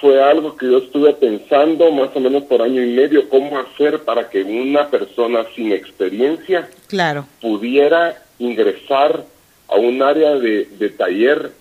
Fue 0.00 0.22
algo 0.22 0.56
que 0.56 0.66
yo 0.66 0.78
estuve 0.78 1.12
pensando 1.14 1.90
más 1.90 2.10
o 2.14 2.20
menos 2.20 2.44
por 2.44 2.62
año 2.62 2.82
y 2.82 2.92
medio, 2.92 3.28
cómo 3.28 3.58
hacer 3.58 4.04
para 4.04 4.28
que 4.30 4.42
una 4.42 4.88
persona 4.88 5.44
sin 5.54 5.72
experiencia 5.72 6.68
claro. 6.86 7.26
pudiera 7.40 8.22
ingresar 8.38 9.24
a 9.68 9.76
un 9.76 10.02
área 10.02 10.36
de, 10.36 10.66
de 10.78 10.88
taller 10.90 11.52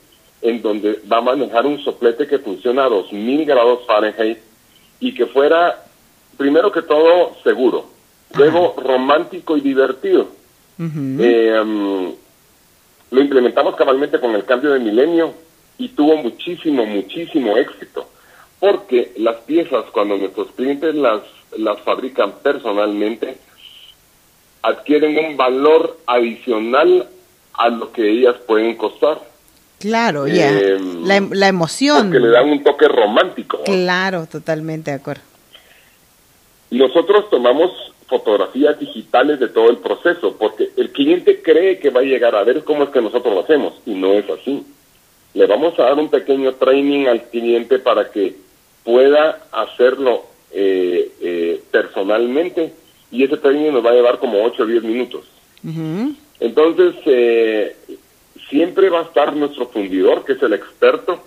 en 0.41 0.61
donde 0.61 0.99
va 1.11 1.17
a 1.17 1.21
manejar 1.21 1.65
un 1.65 1.79
soplete 1.83 2.27
que 2.27 2.39
funciona 2.39 2.85
a 2.85 2.89
2000 2.89 3.45
grados 3.45 3.85
Fahrenheit 3.87 4.37
y 4.99 5.13
que 5.13 5.25
fuera, 5.25 5.83
primero 6.37 6.71
que 6.71 6.81
todo, 6.81 7.35
seguro, 7.43 7.87
luego 8.35 8.75
romántico 8.77 9.57
y 9.57 9.61
divertido. 9.61 10.29
eh, 10.79 12.13
lo 13.09 13.21
implementamos 13.21 13.75
cabalmente 13.75 14.19
con 14.19 14.35
el 14.35 14.45
cambio 14.45 14.71
de 14.73 14.79
milenio 14.79 15.33
y 15.77 15.89
tuvo 15.89 16.17
muchísimo, 16.17 16.85
muchísimo 16.85 17.57
éxito. 17.57 18.07
Porque 18.59 19.13
las 19.17 19.37
piezas, 19.37 19.85
cuando 19.91 20.17
nuestros 20.17 20.51
clientes 20.51 20.95
las, 20.95 21.21
las 21.57 21.79
fabrican 21.81 22.33
personalmente, 22.41 23.37
adquieren 24.61 25.17
un 25.25 25.37
valor 25.37 25.97
adicional 26.07 27.07
a 27.53 27.69
lo 27.69 27.91
que 27.91 28.09
ellas 28.09 28.35
pueden 28.45 28.75
costar. 28.75 29.21
Claro, 29.79 30.27
ya. 30.27 30.49
Em, 30.49 31.05
la, 31.05 31.19
la, 31.31 31.47
emoción. 31.47 32.11
Que 32.11 32.19
le 32.19 32.29
dan 32.29 32.49
un 32.49 32.63
toque 32.63 32.87
romántico. 32.87 33.63
Claro, 33.63 34.25
totalmente 34.25 34.91
de 34.91 34.97
acuerdo. 34.97 35.21
Nosotros 36.71 37.29
tomamos 37.29 37.71
fotografías 38.07 38.79
digitales 38.79 39.39
de 39.39 39.49
todo 39.49 39.69
el 39.69 39.77
proceso, 39.77 40.35
porque 40.37 40.69
el 40.77 40.91
cliente 40.91 41.41
cree 41.41 41.79
que 41.79 41.89
va 41.89 42.01
a 42.01 42.03
llegar 42.03 42.35
a 42.35 42.43
ver 42.43 42.63
cómo 42.63 42.83
es 42.83 42.89
que 42.89 43.01
nosotros 43.01 43.33
lo 43.33 43.41
hacemos, 43.41 43.73
y 43.85 43.93
no 43.93 44.13
es 44.13 44.25
así. 44.29 44.65
Le 45.33 45.45
vamos 45.45 45.77
a 45.77 45.83
dar 45.83 45.95
un 45.95 46.09
pequeño 46.09 46.53
training 46.53 47.05
al 47.05 47.23
cliente 47.23 47.79
para 47.79 48.09
que 48.09 48.35
pueda 48.87 49.41
hacerlo 49.51 50.27
eh, 50.53 51.11
eh, 51.19 51.61
personalmente, 51.71 52.71
y 53.11 53.25
ese 53.25 53.35
training 53.35 53.73
nos 53.73 53.85
va 53.85 53.89
a 53.89 53.95
llevar 53.95 54.17
como 54.17 54.41
8 54.41 54.63
o 54.63 54.65
10 54.65 54.83
minutos. 54.83 55.25
Entonces, 56.39 56.95
eh, 57.05 57.75
siempre 58.49 58.89
va 58.89 58.99
a 58.99 59.03
estar 59.03 59.35
nuestro 59.35 59.67
fundidor, 59.67 60.23
que 60.23 60.33
es 60.33 60.41
el 60.41 60.53
experto, 60.53 61.21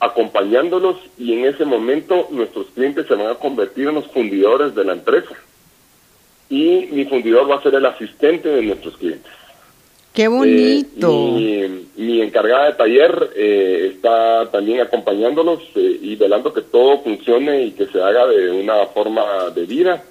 acompañándolos 0.00 0.96
y 1.18 1.34
en 1.34 1.44
ese 1.44 1.66
momento 1.66 2.28
nuestros 2.30 2.68
clientes 2.68 3.06
se 3.06 3.14
van 3.14 3.26
a 3.26 3.34
convertir 3.34 3.88
en 3.88 3.96
los 3.96 4.06
fundidores 4.06 4.74
de 4.74 4.84
la 4.84 4.92
empresa 4.92 5.34
y 6.48 6.88
mi 6.92 7.04
fundidor 7.04 7.50
va 7.50 7.56
a 7.56 7.62
ser 7.62 7.74
el 7.74 7.84
asistente 7.84 8.48
de 8.48 8.62
nuestros 8.62 8.96
clientes. 8.96 9.32
¡Qué 10.18 10.26
bonito! 10.26 11.36
Eh, 11.38 11.84
mi, 11.96 12.20
encargada 12.20 12.66
de 12.66 12.72
taller 12.72 13.30
eh, 13.36 13.92
está 13.94 14.50
también 14.50 14.80
acompañándolos 14.80 15.60
eh, 15.76 16.00
y 16.02 16.16
velando 16.16 16.52
que 16.52 16.62
todo 16.62 17.04
funcione 17.04 17.66
y 17.66 17.70
que 17.70 17.86
se 17.86 18.02
haga 18.02 18.26
de 18.26 18.50
una 18.50 18.84
forma 18.86 19.50
de 19.54 19.64
vida, 19.64 20.02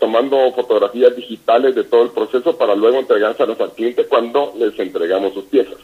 tomando 0.00 0.52
fotografías 0.52 1.14
digitales 1.14 1.76
de 1.76 1.84
todo 1.84 2.02
el 2.02 2.10
proceso 2.10 2.58
para 2.58 2.74
luego 2.74 2.98
entregárselas 2.98 3.60
al 3.60 3.70
cliente 3.70 4.04
cuando 4.04 4.52
les 4.58 4.76
entregamos 4.80 5.32
sus 5.32 5.44
piezas. 5.44 5.78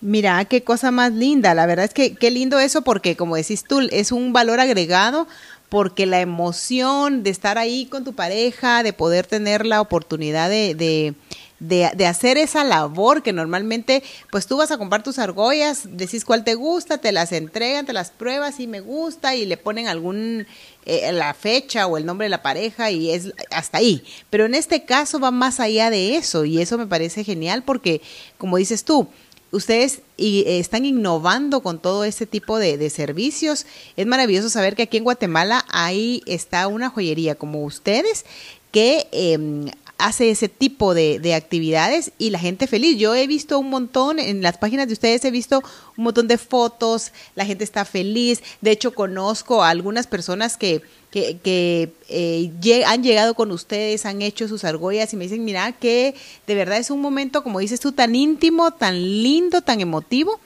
Mira, 0.00 0.44
qué 0.46 0.64
cosa 0.64 0.90
más 0.90 1.12
linda. 1.12 1.54
La 1.54 1.66
verdad 1.66 1.84
es 1.84 1.94
que 1.94 2.16
qué 2.16 2.32
lindo 2.32 2.58
eso 2.58 2.82
porque, 2.82 3.14
como 3.14 3.36
decís 3.36 3.62
tú, 3.62 3.78
es 3.92 4.10
un 4.10 4.32
valor 4.32 4.58
agregado 4.58 5.28
porque 5.70 6.04
la 6.04 6.20
emoción 6.20 7.22
de 7.22 7.30
estar 7.30 7.56
ahí 7.58 7.86
con 7.86 8.02
tu 8.02 8.12
pareja, 8.12 8.82
de 8.82 8.92
poder 8.92 9.26
tener 9.26 9.64
la 9.64 9.80
oportunidad 9.80 10.50
de, 10.50 10.74
de, 10.74 11.14
de, 11.60 12.06
hacer 12.06 12.38
esa 12.38 12.64
labor 12.64 13.22
que 13.22 13.32
normalmente, 13.32 14.02
pues 14.30 14.46
tú 14.46 14.56
vas 14.56 14.70
a 14.70 14.78
comprar 14.78 15.02
tus 15.02 15.18
argollas, 15.18 15.82
decís 15.84 16.24
cuál 16.24 16.42
te 16.42 16.54
gusta, 16.54 16.98
te 16.98 17.12
las 17.12 17.32
entregan, 17.32 17.86
te 17.86 17.92
las 17.92 18.10
pruebas 18.10 18.58
y 18.60 18.66
me 18.66 18.80
gusta 18.80 19.36
y 19.36 19.44
le 19.44 19.58
ponen 19.58 19.86
algún, 19.86 20.46
eh, 20.86 21.12
la 21.12 21.34
fecha 21.34 21.86
o 21.86 21.98
el 21.98 22.06
nombre 22.06 22.24
de 22.24 22.30
la 22.30 22.42
pareja 22.42 22.90
y 22.90 23.10
es 23.10 23.32
hasta 23.50 23.78
ahí. 23.78 24.02
Pero 24.30 24.46
en 24.46 24.54
este 24.54 24.84
caso 24.84 25.20
va 25.20 25.30
más 25.30 25.60
allá 25.60 25.90
de 25.90 26.16
eso 26.16 26.44
y 26.44 26.60
eso 26.60 26.78
me 26.78 26.86
parece 26.86 27.24
genial 27.24 27.62
porque, 27.62 28.00
como 28.38 28.56
dices 28.56 28.84
tú, 28.84 29.08
ustedes 29.52 30.00
y, 30.16 30.40
eh, 30.46 30.60
están 30.60 30.86
innovando 30.86 31.62
con 31.62 31.78
todo 31.78 32.04
este 32.04 32.24
tipo 32.24 32.58
de, 32.58 32.88
servicios. 32.88 33.66
Es 33.96 34.06
maravilloso 34.06 34.48
saber 34.48 34.76
que 34.76 34.84
aquí 34.84 34.96
en 34.96 35.04
Guatemala 35.04 35.64
ahí 35.68 36.22
está 36.24 36.66
una 36.68 36.88
joyería 36.88 37.34
como 37.34 37.64
ustedes 37.64 38.24
que 38.70 39.08
em, 39.12 39.66
hace 40.00 40.30
ese 40.30 40.48
tipo 40.48 40.94
de, 40.94 41.34
actividades 41.34 42.12
y 42.18 42.30
la 42.30 42.38
gente 42.38 42.66
feliz. 42.66 42.98
Yo 42.98 43.14
he 43.14 43.26
visto 43.26 43.58
un 43.58 43.70
montón, 43.70 44.18
en 44.18 44.42
las 44.42 44.58
páginas 44.58 44.86
de 44.86 44.94
ustedes 44.94 45.24
he 45.24 45.30
visto 45.30 45.62
un 45.96 46.04
montón 46.04 46.28
de 46.28 46.38
fotos, 46.38 47.12
la 47.34 47.44
gente 47.44 47.64
está 47.64 47.84
feliz. 47.84 48.42
De 48.60 48.70
hecho, 48.70 48.94
conozco 48.94 49.62
a 49.62 49.70
algunas 49.70 50.06
personas 50.06 50.56
que, 50.56 50.82
que, 51.10 51.38
que 51.42 51.92
eh, 52.08 52.84
han 52.86 53.02
llegado 53.02 53.34
con 53.34 53.50
ustedes, 53.50 54.06
han 54.06 54.22
hecho 54.22 54.48
sus 54.48 54.64
argollas 54.64 55.12
y 55.12 55.16
me 55.16 55.24
dicen, 55.24 55.44
mira, 55.44 55.72
que 55.72 56.14
de 56.46 56.54
verdad 56.54 56.78
es 56.78 56.90
un 56.90 57.00
momento, 57.00 57.42
como 57.42 57.60
dices 57.60 57.80
tú, 57.80 57.92
tan 57.92 58.14
íntimo, 58.14 58.72
tan 58.72 59.00
lindo, 59.22 59.62
tan 59.62 59.80
emotivo. 59.80 60.40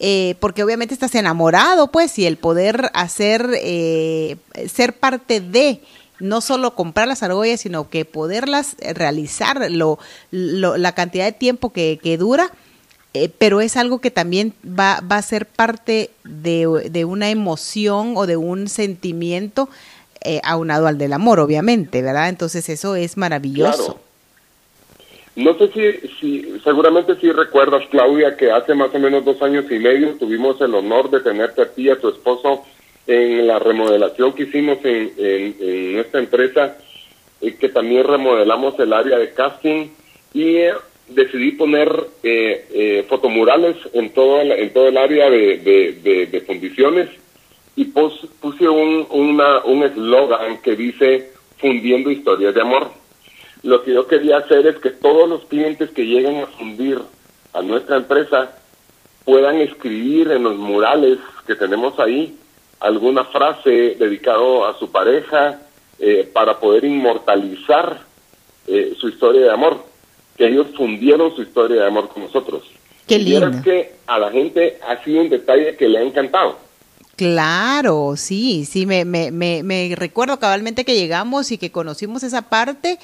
Eh, 0.00 0.34
porque 0.40 0.64
obviamente 0.64 0.92
estás 0.92 1.14
enamorado, 1.14 1.90
pues, 1.92 2.18
y 2.18 2.26
el 2.26 2.36
poder 2.36 2.90
hacer, 2.94 3.48
eh, 3.54 4.36
ser 4.68 4.98
parte 4.98 5.40
de 5.40 5.80
no 6.24 6.40
solo 6.40 6.74
comprar 6.74 7.06
las 7.06 7.22
argollas, 7.22 7.60
sino 7.60 7.88
que 7.88 8.04
poderlas 8.04 8.76
realizar 8.94 9.70
lo, 9.70 9.98
la 10.30 10.92
cantidad 10.92 11.26
de 11.26 11.32
tiempo 11.32 11.72
que, 11.72 12.16
dura, 12.18 12.50
eh, 13.12 13.30
pero 13.38 13.60
es 13.60 13.76
algo 13.76 14.00
que 14.00 14.10
también 14.10 14.54
va, 14.66 15.00
va 15.00 15.18
a 15.18 15.22
ser 15.22 15.46
parte 15.46 16.10
de, 16.24 17.04
una 17.04 17.30
emoción 17.30 18.14
o 18.16 18.26
de 18.26 18.36
un 18.36 18.68
sentimiento 18.68 19.68
eh, 20.22 20.40
aunado 20.42 20.86
al 20.86 20.98
del 20.98 21.12
amor, 21.12 21.38
obviamente, 21.38 22.02
¿verdad? 22.02 22.30
Entonces 22.30 22.68
eso 22.68 22.96
es 22.96 23.16
maravilloso. 23.16 24.00
No 25.36 25.58
sé 25.58 25.68
si, 25.72 26.08
si, 26.20 26.60
seguramente 26.62 27.16
si 27.20 27.30
recuerdas, 27.32 27.82
Claudia, 27.90 28.36
que 28.36 28.50
hace 28.52 28.72
más 28.74 28.94
o 28.94 28.98
menos 28.98 29.24
dos 29.24 29.42
años 29.42 29.64
y 29.70 29.78
medio 29.80 30.14
tuvimos 30.14 30.60
el 30.60 30.74
honor 30.74 31.10
de 31.10 31.20
tenerte 31.20 31.62
a 31.62 31.68
ti 31.68 31.90
a 31.90 31.98
tu 31.98 32.08
esposo 32.08 32.64
en 33.06 33.46
la 33.46 33.58
remodelación 33.58 34.32
que 34.32 34.44
hicimos 34.44 34.78
en, 34.84 35.12
en, 35.18 35.94
nuestra 35.94 36.20
empresa, 36.20 36.78
eh, 37.40 37.54
que 37.56 37.68
también 37.68 38.04
remodelamos 38.04 38.78
el 38.78 38.92
área 38.92 39.18
de 39.18 39.32
casting 39.32 39.88
y 40.32 40.56
eh, 40.56 40.72
decidí 41.08 41.52
poner 41.52 41.88
eh, 42.22 42.66
eh, 42.72 43.06
fotomurales 43.08 43.76
en 43.92 44.10
todo, 44.10 44.40
el, 44.40 44.52
en 44.52 44.72
todo 44.72 44.88
el 44.88 44.96
área 44.96 45.28
de, 45.30 45.58
de, 46.30 46.40
fundiciones 46.46 47.10
y 47.76 47.86
puse 47.86 48.68
un 48.68 49.06
un 49.10 49.82
eslogan 49.82 50.58
que 50.62 50.76
dice 50.76 51.32
fundiendo 51.58 52.10
historias 52.10 52.54
de 52.54 52.60
amor. 52.60 52.90
Lo 53.62 53.82
que 53.82 53.94
yo 53.94 54.06
quería 54.06 54.38
hacer 54.38 54.66
es 54.66 54.76
que 54.76 54.90
todos 54.90 55.28
los 55.28 55.44
clientes 55.46 55.90
que 55.90 56.04
lleguen 56.04 56.42
a 56.42 56.46
fundir 56.46 56.98
a 57.52 57.62
nuestra 57.62 57.96
empresa 57.96 58.58
puedan 59.24 59.56
escribir 59.60 60.30
en 60.30 60.42
los 60.42 60.56
murales 60.56 61.18
que 61.46 61.54
tenemos 61.54 61.98
ahí 61.98 62.36
alguna 62.84 63.24
frase 63.24 63.96
dedicado 63.98 64.66
a 64.66 64.78
su 64.78 64.90
pareja 64.90 65.58
eh, 65.98 66.28
para 66.30 66.60
poder 66.60 66.84
inmortalizar 66.84 68.00
eh, 68.66 68.94
su 68.98 69.08
historia 69.08 69.42
de 69.42 69.50
amor, 69.50 69.84
que 70.36 70.46
ellos 70.46 70.66
fundieron 70.76 71.34
su 71.34 71.42
historia 71.42 71.80
de 71.82 71.86
amor 71.86 72.08
con 72.08 72.24
nosotros. 72.24 72.62
Qué 73.06 73.18
lindo. 73.18 73.50
que 73.62 73.94
a 74.06 74.18
la 74.18 74.30
gente 74.30 74.78
ha 74.86 75.02
sido 75.02 75.22
un 75.22 75.30
detalle 75.30 75.76
que 75.76 75.88
le 75.88 75.98
ha 75.98 76.02
encantado. 76.02 76.58
Claro, 77.16 78.14
sí, 78.16 78.64
sí, 78.64 78.86
me, 78.86 79.04
me, 79.04 79.30
me, 79.30 79.62
me 79.62 79.94
recuerdo 79.94 80.38
cabalmente 80.38 80.84
que 80.84 80.96
llegamos 80.96 81.52
y 81.52 81.58
que 81.58 81.70
conocimos 81.70 82.22
esa 82.22 82.42
parte 82.42 82.98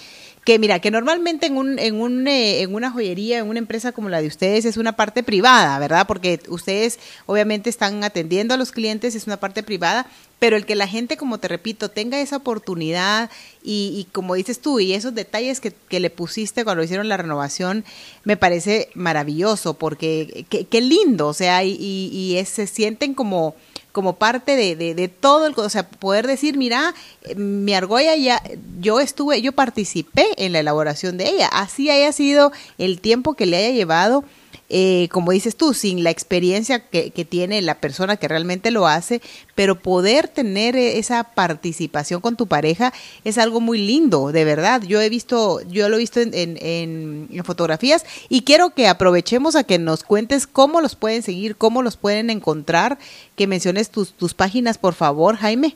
que 0.45 0.59
mira, 0.59 0.79
que 0.81 0.91
normalmente 0.91 1.47
en, 1.47 1.57
un, 1.57 1.79
en, 1.79 2.01
un, 2.01 2.27
eh, 2.27 2.63
en 2.63 2.75
una 2.75 2.91
joyería, 2.91 3.39
en 3.39 3.49
una 3.49 3.59
empresa 3.59 3.93
como 3.93 4.09
la 4.09 4.23
de 4.23 4.29
ustedes, 4.29 4.65
es 4.65 4.79
una 4.79 4.93
parte 4.93 5.23
privada, 5.23 5.79
¿verdad? 5.79 6.07
Porque 6.07 6.41
ustedes 6.49 6.99
obviamente 7.27 7.69
están 7.69 8.03
atendiendo 8.05 8.55
a 8.55 8.57
los 8.57 8.73
clientes, 8.73 9.15
es 9.15 9.27
una 9.27 9.37
parte 9.37 9.63
privada, 9.63 10.07
pero 10.39 10.57
el 10.57 10.65
que 10.65 10.75
la 10.75 10.89
gente, 10.89 11.19
como 11.19 11.39
te 11.39 11.49
repito, 11.49 11.91
tenga 11.91 12.19
esa 12.19 12.39
oportunidad 12.39 13.31
y, 13.63 14.09
como 14.13 14.35
dices 14.35 14.61
tú, 14.61 14.81
y 14.81 14.95
esos 14.95 15.15
detalles 15.15 15.61
que, 15.61 15.73
que, 15.73 16.01
le 16.01 16.09
pusiste 16.09 16.65
cuando 16.65 16.83
hicieron 16.83 17.11
la 17.11 17.19
renovación, 17.19 17.85
me 18.25 18.39
parece 18.39 18.89
maravilloso, 18.95 19.75
porque 19.75 20.47
qué 20.49 20.81
lindo, 20.81 21.29
o 21.29 21.35
sea, 21.35 21.63
y, 21.63 21.77
y, 21.79 22.43
se 22.47 22.67
sienten 22.67 23.13
como 23.13 23.55
como 23.93 24.17
parte 24.17 24.57
de, 24.57 24.77
de, 24.77 24.95
de, 24.95 25.09
todo 25.09 25.47
el, 25.47 25.55
o 25.57 25.69
sea, 25.69 25.89
poder 25.89 26.27
decir, 26.27 26.57
mira, 26.57 26.95
mi 27.37 27.75
argolla 27.75 28.15
ya, 28.17 28.43
yo 28.81 29.01
estuve, 29.01 29.43
yo 29.43 29.53
participé 29.53 30.27
en 30.37 30.53
la 30.53 30.61
elaboración 30.61 31.17
de 31.17 31.29
ella, 31.29 31.49
así 31.49 31.91
haya 31.91 32.13
sido 32.13 32.53
el 32.79 33.01
tiempo 33.01 33.35
que 33.35 33.47
le 33.47 33.57
haya 33.57 33.71
llevado, 33.71 34.25
eh, 34.73 35.09
como 35.11 35.33
dices 35.33 35.57
tú, 35.57 35.75
sin 35.75 36.05
la 36.05 36.11
experiencia 36.11 36.79
que, 36.79 37.11
tiene 37.29 37.61
la 37.61 37.81
persona 37.81 38.17
que 38.17 38.29
realmente 38.29 38.71
lo 38.71 38.87
hace, 38.87 39.21
pero 39.57 39.75
poder 39.75 40.29
tener 40.29 40.77
e, 40.77 40.99
esa 40.99 41.25
participación 41.35 42.21
con 42.21 42.37
tu 42.37 42.47
pareja 42.47 42.93
es 43.25 43.37
algo 43.37 43.61
muy 43.61 43.79
lindo, 43.79 44.31
de 44.31 44.45
verdad. 44.45 44.83
Yo 44.87 45.01
he 45.01 45.09
visto, 45.09 45.61
yo 45.63 45.89
lo 45.89 45.97
he 45.97 45.99
visto 45.99 46.21
en, 46.21 46.33
en, 46.35 47.27
en 47.33 47.45
fotografías 47.45 48.07
y 48.29 48.43
quiero 48.43 48.71
que 48.71 48.87
aprovechemos 48.87 49.57
a 49.57 49.65
que 49.65 49.81
nos 49.81 50.05
cuentes 50.05 50.47
cómo 50.47 50.81
los 50.81 50.95
pueden 50.95 51.23
seguir, 51.23 51.57
cómo 51.57 51.83
los 51.83 51.97
pueden 51.97 52.31
encontrar, 52.31 52.99
que 53.35 53.49
menciones 53.49 53.91
tus, 53.91 54.13
tus 54.13 54.35
páginas, 54.35 54.79
por 54.79 54.95
favor, 54.95 55.35
Jaime. 55.35 55.75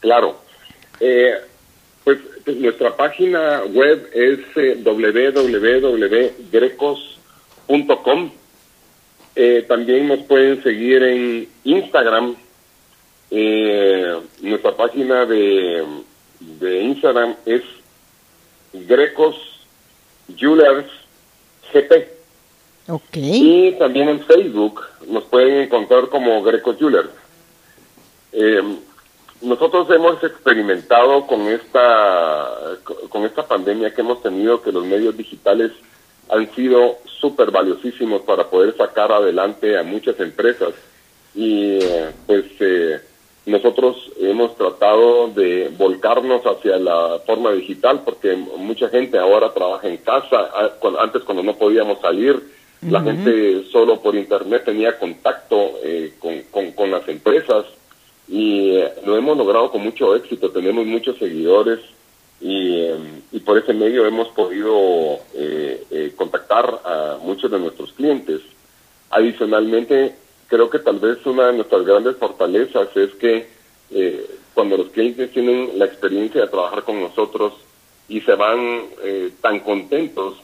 Claro. 0.00 0.38
Eh, 1.00 1.32
pues 2.04 2.18
nuestra 2.46 2.94
página 2.96 3.64
web 3.64 4.10
es 4.14 4.40
eh, 4.56 4.80
www.grecos 4.84 5.96
Com. 8.02 8.30
Eh, 9.34 9.64
también 9.68 10.08
nos 10.08 10.20
pueden 10.20 10.62
seguir 10.62 11.02
en 11.02 11.48
Instagram. 11.64 12.36
Eh, 13.30 14.20
nuestra 14.40 14.76
página 14.76 15.26
de, 15.26 15.84
de 16.40 16.82
Instagram 16.82 17.34
es 17.44 17.62
Grecos 18.72 19.36
Jewelers 20.36 20.90
GP. 21.72 22.16
Y 23.14 23.72
también 23.72 24.08
en 24.08 24.20
Facebook 24.20 24.82
nos 25.08 25.24
pueden 25.24 25.62
encontrar 25.62 26.08
como 26.08 26.42
Grecos 26.42 26.76
Jewelers. 26.78 27.10
Eh, 28.32 28.62
nosotros 29.42 29.88
hemos 29.90 30.22
experimentado 30.22 31.26
con 31.26 31.48
esta 31.48 32.48
con 33.08 33.24
esta 33.24 33.46
pandemia 33.46 33.92
que 33.92 34.00
hemos 34.00 34.22
tenido 34.22 34.62
que 34.62 34.72
los 34.72 34.84
medios 34.84 35.16
digitales 35.16 35.72
han 36.28 36.52
sido 36.54 36.98
súper 37.20 37.50
valiosísimos 37.50 38.22
para 38.22 38.48
poder 38.48 38.76
sacar 38.76 39.12
adelante 39.12 39.78
a 39.78 39.82
muchas 39.82 40.18
empresas. 40.20 40.74
Y 41.34 41.78
eh, 41.78 42.10
pues 42.26 42.44
eh, 42.60 43.00
nosotros 43.46 44.10
hemos 44.18 44.56
tratado 44.56 45.28
de 45.28 45.70
volcarnos 45.76 46.42
hacia 46.44 46.78
la 46.78 47.20
forma 47.26 47.52
digital 47.52 48.02
porque 48.04 48.34
mucha 48.34 48.88
gente 48.88 49.18
ahora 49.18 49.52
trabaja 49.52 49.88
en 49.88 49.98
casa, 49.98 50.50
antes 50.98 51.22
cuando 51.22 51.42
no 51.42 51.54
podíamos 51.54 52.00
salir, 52.00 52.56
la 52.88 53.00
gente 53.02 53.64
solo 53.72 54.00
por 54.00 54.14
internet 54.14 54.64
tenía 54.64 54.98
contacto 54.98 55.72
eh, 55.82 56.14
con, 56.18 56.42
con, 56.50 56.72
con, 56.72 56.90
las 56.90 57.08
empresas. 57.08 57.64
Y 58.28 58.78
lo 59.04 59.16
hemos 59.16 59.36
logrado 59.36 59.70
con 59.70 59.82
mucho 59.82 60.14
éxito, 60.14 60.50
tenemos 60.50 60.84
muchos 60.84 61.16
seguidores 61.16 61.80
y, 62.40 62.82
em, 62.84 63.22
y 63.32 63.40
por 63.40 63.58
ese 63.58 63.72
medio 63.72 64.06
hemos 64.06 64.28
podido 64.28 65.18
eh, 65.34 65.84
eh, 65.90 66.12
contactar 66.16 66.80
a 66.84 67.18
muchos 67.22 67.50
de 67.50 67.58
nuestros 67.58 67.92
clientes. 67.92 68.40
Adicionalmente, 69.10 70.14
creo 70.48 70.68
que 70.68 70.78
tal 70.80 70.98
vez 70.98 71.24
una 71.26 71.48
de 71.48 71.54
nuestras 71.54 71.84
grandes 71.84 72.16
fortalezas 72.16 72.94
es 72.96 73.14
que 73.14 73.48
eh, 73.90 74.26
cuando 74.54 74.76
los 74.76 74.88
clientes 74.88 75.32
tienen 75.32 75.78
la 75.78 75.86
experiencia 75.86 76.42
de 76.42 76.48
trabajar 76.48 76.82
con 76.82 77.00
nosotros 77.00 77.54
y 78.08 78.20
se 78.20 78.34
van 78.34 78.84
tan 79.40 79.60
contentos, 79.60 80.36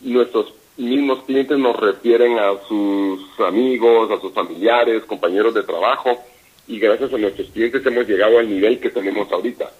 nuestros 0.00 0.54
mismos 0.78 1.22
clientes 1.24 1.58
nos 1.58 1.76
refieren 1.76 2.38
a 2.38 2.52
sus 2.66 3.20
amigos, 3.40 4.10
a 4.10 4.20
sus 4.20 4.32
familiares, 4.32 5.04
compañeros 5.04 5.54
de 5.54 5.62
trabajo, 5.62 6.18
y 6.66 6.78
gracias 6.78 7.12
a 7.12 7.18
nuestros 7.18 7.50
clientes 7.50 7.84
hemos 7.84 8.08
llegado 8.08 8.38
al 8.38 8.48
nivel 8.48 8.80
que 8.80 8.90
tenemos 8.90 9.30
ahorita. 9.30 9.70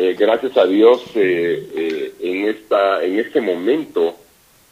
Eh, 0.00 0.14
gracias 0.16 0.56
a 0.56 0.64
Dios, 0.64 1.02
eh, 1.16 1.68
eh, 1.74 2.12
en, 2.20 2.48
esta, 2.48 3.02
en 3.02 3.18
este 3.18 3.40
momento 3.40 4.14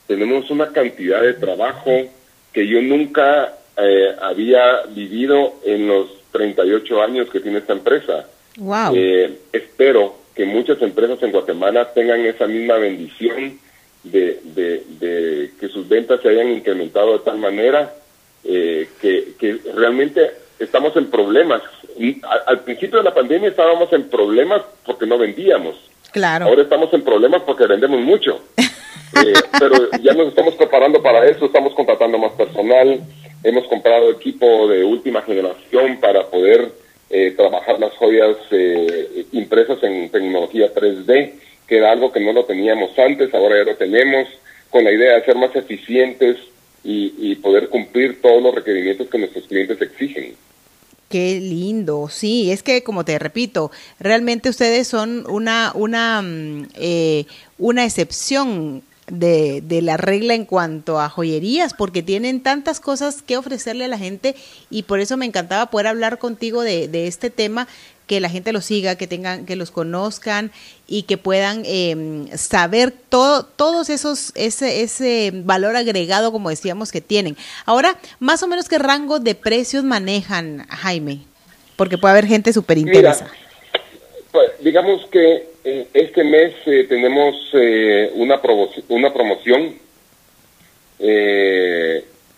tenemos 0.06 0.48
una 0.52 0.68
cantidad 0.70 1.20
de 1.20 1.34
trabajo 1.34 1.90
que 2.52 2.68
yo 2.68 2.80
nunca 2.80 3.52
había 4.22 4.82
vivido 4.94 5.54
en 5.64 5.88
los 5.88 6.08
38 6.30 7.02
años 7.02 7.28
que 7.28 7.40
tiene 7.40 7.58
esta 7.58 7.72
empresa. 7.72 8.26
Wow. 8.56 8.96
espero 9.52 10.14
que 10.34 10.46
muchas 10.46 10.80
empresas 10.80 11.22
en 11.22 11.32
Guatemala 11.32 11.92
tengan 11.92 12.24
esa 12.24 12.46
misma 12.46 12.76
bendición 12.76 13.58
de, 14.04 14.40
de, 14.44 15.50
que 15.58 15.68
sus 15.68 15.86
ventas 15.88 16.20
se 16.22 16.28
hayan 16.28 16.52
incrementado 16.52 17.18
de 17.18 17.24
tal 17.24 17.38
manera 17.38 17.92
que, 18.44 19.34
que 19.38 19.58
realmente 19.74 20.30
estamos 20.58 20.96
en 20.96 21.10
problemas 21.10 21.62
al 22.46 22.60
principio 22.60 22.98
de 22.98 23.04
la 23.04 23.14
pandemia 23.14 23.48
estábamos 23.48 23.92
en 23.92 24.08
problemas 24.08 24.62
porque 24.84 25.06
no 25.06 25.18
vendíamos. 25.18 25.76
Claro. 26.12 26.46
Ahora 26.46 26.62
estamos 26.62 26.92
en 26.94 27.02
problemas 27.02 27.42
porque 27.42 27.66
vendemos 27.66 28.00
mucho. 28.00 28.40
Eh, 29.24 29.32
pero 29.58 29.88
ya 30.02 30.12
nos 30.12 30.28
estamos 30.28 30.56
preparando 30.56 31.00
para 31.00 31.24
eso, 31.26 31.46
estamos 31.46 31.72
contratando 31.74 32.18
más 32.18 32.32
personal, 32.32 33.00
hemos 33.42 33.66
comprado 33.68 34.10
equipo 34.10 34.68
de 34.68 34.84
última 34.84 35.22
generación 35.22 35.98
para 36.00 36.26
poder 36.26 36.72
eh, 37.08 37.32
trabajar 37.36 37.78
las 37.78 37.94
joyas 37.94 38.36
eh, 38.50 39.26
impresas 39.32 39.82
en 39.84 40.10
tecnología 40.10 40.74
3D, 40.74 41.32
que 41.66 41.78
era 41.78 41.92
algo 41.92 42.12
que 42.12 42.20
no 42.20 42.32
lo 42.32 42.44
teníamos 42.44 42.98
antes, 42.98 43.32
ahora 43.32 43.58
ya 43.58 43.70
lo 43.70 43.76
tenemos, 43.76 44.28
con 44.70 44.84
la 44.84 44.90
idea 44.92 45.14
de 45.14 45.24
ser 45.24 45.36
más 45.36 45.54
eficientes 45.54 46.36
y, 46.84 47.14
y 47.16 47.36
poder 47.36 47.68
cumplir 47.68 48.20
todos 48.20 48.42
los 48.42 48.54
requerimientos 48.54 49.08
que 49.08 49.18
nuestros 49.18 49.46
clientes 49.46 49.80
exigen. 49.80 50.34
Qué 51.16 51.40
lindo, 51.40 52.10
sí, 52.10 52.50
es 52.50 52.62
que 52.62 52.82
como 52.82 53.02
te 53.02 53.18
repito, 53.18 53.70
realmente 53.98 54.50
ustedes 54.50 54.86
son 54.86 55.24
una, 55.30 55.72
una, 55.74 56.20
mm, 56.20 56.68
eh, 56.74 57.24
una 57.56 57.86
excepción 57.86 58.82
de, 59.06 59.62
de, 59.62 59.80
la 59.80 59.96
regla 59.96 60.34
en 60.34 60.44
cuanto 60.44 61.00
a 61.00 61.08
joyerías, 61.08 61.72
porque 61.72 62.02
tienen 62.02 62.42
tantas 62.42 62.80
cosas 62.80 63.22
que 63.22 63.38
ofrecerle 63.38 63.86
a 63.86 63.88
la 63.88 63.96
gente 63.96 64.36
y 64.68 64.82
por 64.82 65.00
eso 65.00 65.16
me 65.16 65.24
encantaba 65.24 65.70
poder 65.70 65.86
hablar 65.86 66.18
contigo 66.18 66.60
de, 66.60 66.86
de 66.86 67.06
este 67.06 67.30
tema 67.30 67.66
que 68.06 68.20
la 68.20 68.28
gente 68.28 68.52
los 68.52 68.64
siga, 68.64 68.96
que 68.96 69.06
tengan, 69.06 69.46
que 69.46 69.56
los 69.56 69.70
conozcan 69.70 70.52
y 70.86 71.02
que 71.02 71.16
puedan 71.16 71.62
eh, 71.66 72.26
saber 72.36 72.92
todo, 73.08 73.44
todos 73.44 73.90
esos, 73.90 74.32
ese, 74.36 74.82
ese 74.82 75.32
valor 75.34 75.76
agregado, 75.76 76.32
como 76.32 76.50
decíamos, 76.50 76.92
que 76.92 77.00
tienen. 77.00 77.36
Ahora, 77.64 77.98
más 78.20 78.42
o 78.42 78.48
menos 78.48 78.68
qué 78.68 78.78
rango 78.78 79.18
de 79.18 79.34
precios 79.34 79.82
manejan, 79.84 80.66
Jaime, 80.68 81.20
porque 81.76 81.98
puede 81.98 82.12
haber 82.12 82.26
gente 82.26 82.52
súper 82.52 82.78
interesada. 82.78 83.30
Pues, 84.36 84.50
digamos 84.60 85.06
que 85.06 85.48
eh, 85.64 85.88
este 85.94 86.22
mes 86.22 86.54
eh, 86.66 86.84
tenemos 86.88 87.34
eh, 87.54 88.12
una, 88.14 88.40
una 88.88 89.12
promoción 89.12 89.78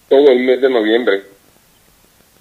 todo 0.08 0.30
el 0.30 0.40
mes 0.40 0.60
de 0.60 0.70
noviembre 0.70 1.22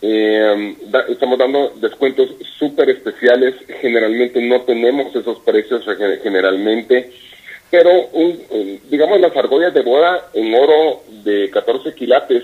eh, 0.02 0.76
estamos 1.10 1.38
dando 1.38 1.74
descuentos 1.80 2.30
súper 2.58 2.90
especiales. 2.90 3.56
Generalmente 3.82 4.42
no 4.42 4.62
tenemos 4.62 5.16
esos 5.16 5.40
precios 5.40 5.84
generalmente, 6.24 7.12
pero 7.70 7.92
un, 8.14 8.80
digamos 8.90 9.20
las 9.20 9.36
argollas 9.36 9.74
de 9.74 9.82
boda 9.82 10.30
en 10.34 10.54
oro 10.54 11.02
de 11.24 11.50
14 11.50 11.94
quilates 11.94 12.44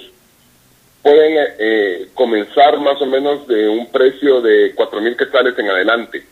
pueden 1.02 1.48
eh, 1.60 2.08
comenzar 2.14 2.80
más 2.80 3.00
o 3.02 3.06
menos 3.06 3.46
de 3.48 3.68
un 3.68 3.88
precio 3.88 4.42
de 4.42 4.72
4 4.74 5.02
mil 5.02 5.18
quetzales 5.18 5.58
en 5.60 5.70
adelante. 5.70 6.24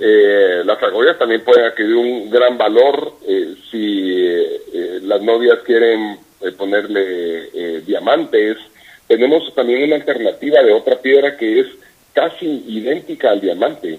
eh, 0.00 0.62
las 0.64 0.82
argollas 0.82 1.18
también 1.18 1.42
pueden 1.42 1.64
adquirir 1.66 1.94
un 1.96 2.30
gran 2.30 2.56
valor 2.56 3.14
eh, 3.26 3.54
si 3.70 4.14
eh, 4.16 5.00
las 5.02 5.20
novias 5.22 5.58
quieren 5.64 6.18
ponerle 6.56 7.80
diamantes 7.82 8.56
tenemos 9.12 9.54
también 9.54 9.82
una 9.82 9.96
alternativa 9.96 10.62
de 10.62 10.72
otra 10.72 10.96
piedra 10.96 11.36
que 11.36 11.60
es 11.60 11.66
casi 12.14 12.64
idéntica 12.66 13.28
al 13.28 13.42
diamante, 13.42 13.98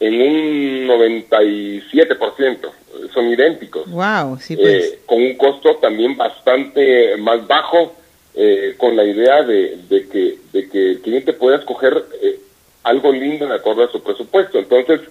en 0.00 0.20
un 0.20 0.88
97%, 0.88 2.68
son 3.14 3.26
idénticos. 3.28 3.88
Wow, 3.88 4.36
sí, 4.40 4.54
eh, 4.54 4.58
pues. 4.60 4.98
con 5.06 5.22
un 5.22 5.36
costo 5.36 5.76
también 5.76 6.16
bastante 6.16 7.16
más 7.18 7.46
bajo, 7.46 7.94
eh, 8.34 8.74
con 8.76 8.96
la 8.96 9.04
idea 9.04 9.44
de, 9.44 9.78
que, 9.88 10.38
de 10.52 10.68
que 10.68 10.90
el 10.90 11.02
cliente 11.02 11.34
pueda 11.34 11.58
escoger 11.58 12.06
eh, 12.20 12.40
algo 12.82 13.12
lindo 13.12 13.46
de 13.46 13.54
acuerdo 13.54 13.84
a 13.84 13.92
su 13.92 14.02
presupuesto. 14.02 14.58
Entonces, 14.58 15.02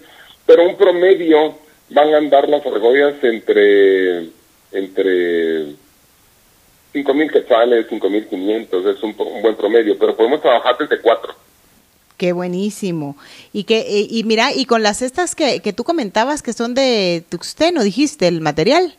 pero 0.44 0.68
un 0.68 0.76
promedio 0.76 1.54
van 1.88 2.12
a 2.12 2.18
andar 2.18 2.50
las 2.50 2.66
argollas 2.66 3.14
entre 3.22 4.28
entre 4.72 5.68
5.000 6.94 7.32
quetzales, 7.32 7.86
5.500, 7.90 8.96
es 8.96 9.02
un, 9.02 9.14
un 9.18 9.42
buen 9.42 9.56
promedio, 9.56 9.98
pero 9.98 10.16
podemos 10.16 10.40
trabajar 10.40 10.76
desde 10.78 11.00
4. 11.00 11.34
Qué 12.18 12.32
buenísimo. 12.32 13.16
Y 13.52 13.64
que 13.64 13.78
eh, 13.78 14.06
y, 14.10 14.24
mira, 14.24 14.52
y 14.52 14.64
con 14.64 14.82
las 14.82 15.02
estas 15.02 15.36
que, 15.36 15.60
que 15.60 15.72
tú 15.72 15.84
comentabas 15.84 16.42
que 16.42 16.52
son 16.52 16.74
de 16.74 17.22
tuxteno, 17.30 17.82
dijiste, 17.82 18.26
el 18.26 18.40
material. 18.40 18.94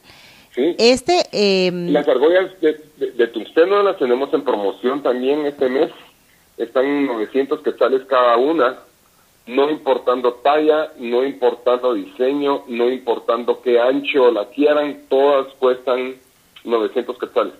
Sí. 0.55 0.75
Este 0.77 1.27
em, 1.31 1.91
Las 1.91 2.07
argollas 2.07 2.49
de, 2.61 2.81
de, 2.97 3.11
de 3.11 3.27
tungsteno 3.27 3.83
las 3.83 3.97
tenemos 3.97 4.33
en 4.33 4.43
promoción 4.43 5.03
también 5.03 5.45
este 5.45 5.67
mes. 5.67 5.91
Están 6.57 7.05
900 7.05 7.61
quetzales 7.61 8.03
cada 8.07 8.37
una, 8.37 8.79
no 9.47 9.69
importando 9.69 10.33
talla, 10.35 10.93
no 10.97 11.25
importando 11.25 11.93
diseño, 11.93 12.63
no 12.67 12.89
importando 12.89 13.61
qué 13.61 13.79
ancho 13.79 14.31
la 14.31 14.45
quieran, 14.49 15.01
todas 15.09 15.53
cuestan 15.55 16.15
900 16.63 17.17
quetzales. 17.17 17.53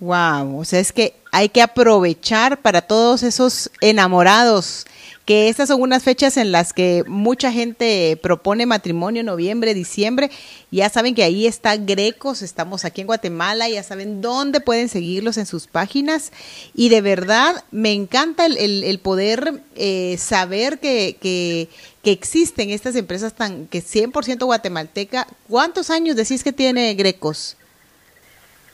Wow, 0.00 0.58
o 0.58 0.64
sea, 0.64 0.80
es 0.80 0.92
que 0.92 1.14
hay 1.30 1.48
que 1.48 1.62
aprovechar 1.62 2.60
para 2.60 2.82
todos 2.82 3.22
esos 3.22 3.70
enamorados, 3.80 4.86
que 5.24 5.48
estas 5.48 5.68
son 5.68 5.80
unas 5.80 6.02
fechas 6.02 6.36
en 6.36 6.52
las 6.52 6.72
que 6.72 7.04
mucha 7.06 7.50
gente 7.50 8.18
propone 8.20 8.66
matrimonio, 8.66 9.22
noviembre, 9.22 9.72
diciembre. 9.72 10.30
Ya 10.70 10.90
saben 10.90 11.14
que 11.14 11.22
ahí 11.22 11.46
está 11.46 11.76
Grecos, 11.76 12.42
estamos 12.42 12.84
aquí 12.84 13.00
en 13.00 13.06
Guatemala, 13.06 13.68
ya 13.68 13.82
saben 13.82 14.20
dónde 14.20 14.60
pueden 14.60 14.88
seguirlos 14.88 15.38
en 15.38 15.46
sus 15.46 15.66
páginas. 15.66 16.32
Y 16.74 16.88
de 16.88 17.00
verdad, 17.00 17.64
me 17.70 17.92
encanta 17.92 18.46
el, 18.46 18.84
el, 18.84 18.98
poder 18.98 19.62
eh, 19.76 20.16
saber 20.18 20.78
que, 20.78 21.16
que, 21.20 21.68
que 22.02 22.10
existen 22.10 22.68
estas 22.70 22.96
empresas 22.96 23.32
tan 23.32 23.66
que 23.68 23.82
100% 23.82 24.44
guatemalteca. 24.44 25.26
¿Cuántos 25.48 25.88
años 25.88 26.16
decís 26.16 26.44
que 26.44 26.52
tiene 26.52 26.94
Grecos? 26.94 27.56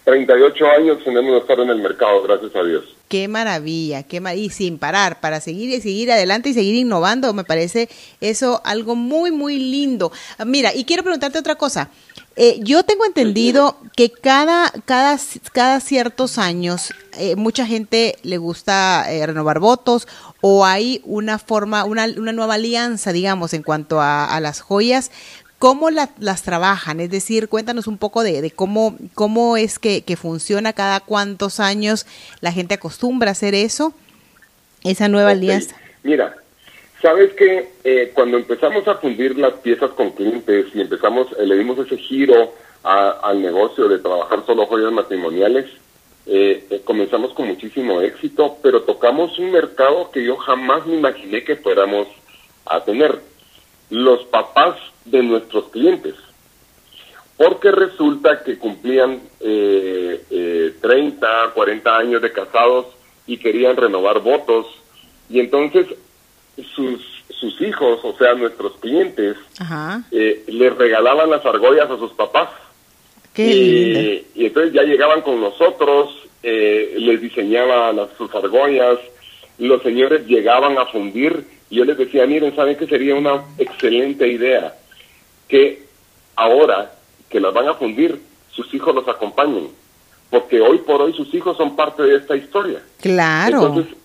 38 0.04 0.66
años 0.66 0.98
tenemos 1.04 1.40
estar 1.40 1.58
en 1.60 1.70
el 1.70 1.78
mercado, 1.78 2.22
gracias 2.22 2.54
a 2.56 2.62
Dios. 2.62 2.84
Qué 3.08 3.28
maravilla, 3.28 4.04
qué 4.04 4.20
mar 4.20 4.36
y 4.36 4.50
sin 4.50 4.78
parar, 4.78 5.20
para 5.20 5.40
seguir 5.40 5.68
y 5.70 5.80
seguir 5.80 6.10
adelante 6.12 6.48
y 6.48 6.54
seguir 6.54 6.76
innovando, 6.76 7.32
me 7.34 7.44
parece 7.44 7.88
eso 8.20 8.60
algo 8.64 8.94
muy, 8.94 9.30
muy 9.30 9.58
lindo. 9.58 10.12
Mira, 10.46 10.74
y 10.74 10.84
quiero 10.84 11.02
preguntarte 11.02 11.38
otra 11.38 11.56
cosa. 11.56 11.90
Eh, 12.36 12.60
yo 12.62 12.84
tengo 12.84 13.04
entendido 13.04 13.76
que 13.96 14.10
cada, 14.10 14.72
cada, 14.84 15.18
cada 15.52 15.80
ciertos 15.80 16.38
años 16.38 16.94
eh, 17.18 17.34
mucha 17.36 17.66
gente 17.66 18.16
le 18.22 18.38
gusta 18.38 19.04
eh, 19.12 19.26
renovar 19.26 19.58
votos 19.58 20.06
o 20.40 20.64
hay 20.64 21.02
una 21.04 21.38
forma, 21.38 21.84
una, 21.84 22.06
una 22.16 22.32
nueva 22.32 22.54
alianza, 22.54 23.12
digamos, 23.12 23.52
en 23.52 23.62
cuanto 23.62 24.00
a, 24.00 24.24
a 24.24 24.40
las 24.40 24.60
joyas 24.60 25.10
¿Cómo 25.60 25.90
la, 25.90 26.08
las 26.18 26.42
trabajan? 26.42 27.00
Es 27.00 27.10
decir, 27.10 27.48
cuéntanos 27.48 27.86
un 27.86 27.98
poco 27.98 28.24
de, 28.24 28.40
de 28.40 28.50
cómo, 28.50 28.96
cómo 29.14 29.58
es 29.58 29.78
que, 29.78 30.02
que, 30.02 30.16
funciona 30.16 30.72
cada 30.72 31.00
cuántos 31.00 31.60
años 31.60 32.06
la 32.40 32.50
gente 32.50 32.74
acostumbra 32.74 33.28
a 33.28 33.32
hacer 33.32 33.54
eso, 33.54 33.92
esa 34.84 35.08
nueva 35.08 35.28
okay. 35.28 35.38
alianza. 35.38 35.76
Mira, 36.02 36.34
sabes 37.02 37.34
que 37.34 37.68
eh, 37.84 38.10
cuando 38.14 38.38
empezamos 38.38 38.88
a 38.88 38.94
fundir 38.96 39.38
las 39.38 39.52
piezas 39.58 39.90
con 39.90 40.12
clientes 40.12 40.66
y 40.74 40.80
empezamos, 40.80 41.28
eh, 41.38 41.46
le 41.46 41.58
dimos 41.58 41.78
ese 41.78 41.98
giro 41.98 42.54
a, 42.82 43.10
al 43.22 43.42
negocio 43.42 43.86
de 43.86 43.98
trabajar 43.98 44.44
solo 44.46 44.64
joyas 44.64 44.92
matrimoniales, 44.92 45.66
eh, 46.26 46.64
eh, 46.70 46.80
comenzamos 46.84 47.34
con 47.34 47.48
muchísimo 47.48 48.00
éxito, 48.00 48.56
pero 48.62 48.82
tocamos 48.82 49.38
un 49.38 49.52
mercado 49.52 50.10
que 50.10 50.24
yo 50.24 50.36
jamás 50.36 50.86
me 50.86 50.96
imaginé 50.96 51.44
que 51.44 51.56
fuéramos 51.56 52.08
a 52.64 52.82
tener. 52.82 53.20
Los 53.90 54.24
papás 54.24 54.76
de 55.04 55.22
nuestros 55.22 55.68
clientes. 55.68 56.14
Porque 57.36 57.70
resulta 57.70 58.42
que 58.44 58.58
cumplían 58.58 59.20
eh, 59.40 60.24
eh, 60.30 60.74
30, 60.80 61.52
40 61.54 61.96
años 61.96 62.22
de 62.22 62.32
casados 62.32 62.86
y 63.26 63.38
querían 63.38 63.76
renovar 63.76 64.20
votos. 64.20 64.66
Y 65.28 65.40
entonces 65.40 65.86
sus, 66.74 67.00
sus 67.30 67.60
hijos, 67.60 68.00
o 68.02 68.16
sea, 68.16 68.34
nuestros 68.34 68.76
clientes, 68.78 69.36
eh, 70.10 70.44
les 70.46 70.76
regalaban 70.76 71.30
las 71.30 71.44
argollas 71.44 71.90
a 71.90 71.96
sus 71.96 72.12
papás. 72.12 72.50
Qué 73.32 73.46
y, 73.46 74.26
y, 74.34 74.46
entonces 74.46 74.72
ya 74.72 74.82
llegaban 74.82 75.22
con 75.22 75.40
nosotros, 75.40 76.10
eh, 76.42 76.94
les 76.98 77.20
diseñaban 77.20 77.96
las, 77.96 78.10
sus 78.18 78.34
argollas, 78.34 78.98
los 79.58 79.82
señores 79.82 80.26
llegaban 80.26 80.78
a 80.78 80.86
fundir 80.86 81.44
y 81.70 81.76
yo 81.76 81.84
les 81.84 81.96
decía, 81.96 82.26
miren, 82.26 82.54
¿saben 82.54 82.76
que 82.76 82.86
sería 82.86 83.14
una 83.14 83.44
excelente 83.58 84.26
idea? 84.28 84.74
que 85.50 85.84
ahora 86.36 86.92
que 87.28 87.40
las 87.40 87.52
van 87.52 87.68
a 87.68 87.74
fundir, 87.74 88.20
sus 88.50 88.72
hijos 88.72 88.94
los 88.94 89.06
acompañen, 89.08 89.68
porque 90.30 90.60
hoy 90.60 90.78
por 90.78 91.02
hoy 91.02 91.12
sus 91.12 91.32
hijos 91.34 91.56
son 91.56 91.74
parte 91.76 92.02
de 92.04 92.16
esta 92.16 92.36
historia. 92.36 92.80
Claro. 93.00 93.66
Entonces, 93.66 93.96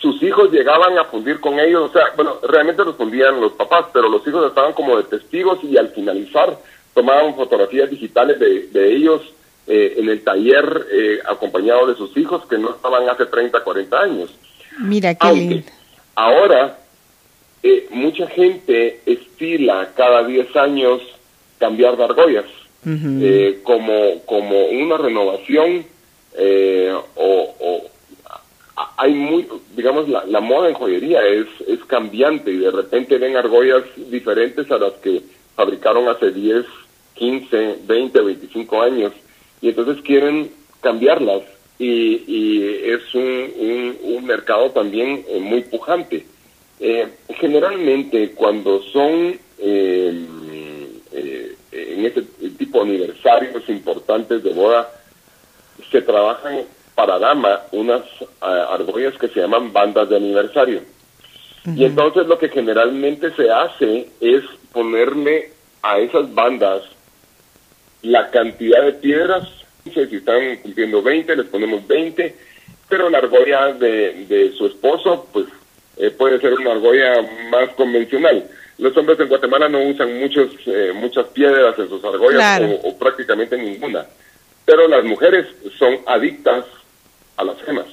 sus 0.00 0.22
hijos 0.22 0.50
llegaban 0.52 0.96
a 0.98 1.04
fundir 1.04 1.40
con 1.40 1.58
ellos, 1.58 1.90
o 1.90 1.92
sea, 1.92 2.04
bueno, 2.14 2.36
realmente 2.48 2.84
los 2.84 2.96
fundían 2.96 3.40
los 3.40 3.52
papás, 3.52 3.86
pero 3.92 4.08
los 4.08 4.26
hijos 4.26 4.46
estaban 4.46 4.72
como 4.74 4.96
de 4.96 5.04
testigos 5.04 5.58
y 5.64 5.76
al 5.76 5.88
finalizar 5.88 6.56
tomaban 6.94 7.34
fotografías 7.34 7.90
digitales 7.90 8.38
de, 8.38 8.68
de 8.68 8.94
ellos 8.94 9.22
eh, 9.66 9.94
en 9.98 10.08
el 10.08 10.22
taller 10.22 10.86
eh, 10.92 11.18
acompañados 11.28 11.88
de 11.88 11.94
sus 11.96 12.16
hijos 12.16 12.46
que 12.46 12.58
no 12.58 12.70
estaban 12.70 13.08
hace 13.08 13.26
30, 13.26 13.62
40 13.62 13.98
años. 14.00 14.30
Mira 14.78 15.14
qué 15.14 15.26
Aunque 15.26 15.40
lindo. 15.54 15.72
ahora 16.14 16.78
eh, 17.62 17.86
mucha 17.90 18.26
gente 18.28 19.00
estila 19.06 19.92
cada 19.96 20.24
10 20.24 20.54
años 20.56 21.02
cambiar 21.58 21.96
de 21.96 22.04
argollas 22.04 22.44
uh 22.84 22.88
-huh. 22.90 23.20
eh, 23.22 23.60
como, 23.62 24.20
como 24.24 24.66
una 24.66 24.98
renovación 24.98 25.84
eh, 26.38 26.92
o, 27.14 27.54
o, 27.58 27.82
hay 28.98 29.14
muy, 29.14 29.46
digamos, 29.74 30.08
la, 30.08 30.24
la, 30.26 30.40
moda 30.40 30.68
en 30.68 30.74
joyería 30.74 31.26
es, 31.26 31.46
es 31.66 31.82
cambiante 31.86 32.50
y 32.50 32.58
de 32.58 32.70
repente 32.70 33.18
ven 33.18 33.36
argollas 33.36 33.84
diferentes 34.10 34.70
a 34.70 34.78
las 34.78 34.92
que 34.94 35.22
fabricaron 35.54 36.08
hace 36.08 36.30
10, 36.30 36.64
15, 37.14 37.78
20, 37.86 38.20
25 38.20 38.82
años 38.82 39.12
y 39.62 39.68
entonces 39.70 40.02
quieren 40.02 40.50
cambiarlas 40.80 41.42
y, 41.78 42.22
y 42.26 42.62
es 42.84 43.14
un, 43.14 43.52
un, 43.58 43.96
un 44.16 44.24
mercado 44.24 44.70
también 44.70 45.24
eh, 45.28 45.40
muy 45.40 45.62
pujante. 45.62 46.26
Eh, 46.78 47.08
generalmente 47.38 48.32
cuando 48.32 48.82
son 48.82 49.38
eh, 49.58 50.26
eh, 51.12 51.56
en 51.72 52.04
este 52.04 52.22
tipo 52.58 52.84
de 52.84 52.90
aniversarios 52.90 53.68
importantes 53.68 54.42
de 54.42 54.52
boda, 54.52 54.90
se 55.90 56.02
trabajan 56.02 56.62
para 56.94 57.18
dama 57.18 57.62
unas 57.72 58.02
uh, 58.20 58.72
argollas 58.72 59.16
que 59.18 59.28
se 59.28 59.40
llaman 59.40 59.72
bandas 59.72 60.08
de 60.08 60.16
aniversario. 60.16 60.78
Uh 60.78 61.70
-huh. 61.70 61.78
Y 61.78 61.84
entonces 61.84 62.26
lo 62.26 62.38
que 62.38 62.48
generalmente 62.48 63.34
se 63.34 63.50
hace 63.50 64.08
es 64.20 64.42
ponerle 64.72 65.52
a 65.82 65.98
esas 65.98 66.34
bandas 66.34 66.82
la 68.02 68.30
cantidad 68.30 68.82
de 68.82 68.92
piedras, 68.94 69.48
si 69.84 70.00
están 70.00 70.56
cumpliendo 70.62 71.02
20, 71.02 71.36
les 71.36 71.46
ponemos 71.46 71.86
20, 71.86 72.34
pero 72.88 73.10
la 73.10 73.18
argolla 73.18 73.72
de, 73.72 74.26
de 74.26 74.52
su 74.52 74.66
esposo, 74.66 75.26
pues 75.32 75.46
eh, 75.96 76.10
puede 76.10 76.40
ser 76.40 76.54
una 76.54 76.72
argolla 76.72 77.22
más 77.50 77.70
convencional. 77.70 78.48
Los 78.78 78.96
hombres 78.96 79.18
en 79.20 79.28
Guatemala 79.28 79.68
no 79.68 79.82
usan 79.82 80.18
muchos, 80.18 80.50
eh, 80.66 80.92
muchas 80.94 81.26
piedras 81.28 81.78
en 81.78 81.88
sus 81.88 82.04
argollas 82.04 82.58
claro. 82.58 82.66
o, 82.66 82.88
o, 82.88 82.98
prácticamente 82.98 83.56
ninguna. 83.56 84.04
Pero 84.64 84.86
las 84.88 85.04
mujeres 85.04 85.46
son 85.78 85.98
adictas 86.06 86.64
a 87.36 87.44
las 87.44 87.62
gemas. 87.62 87.86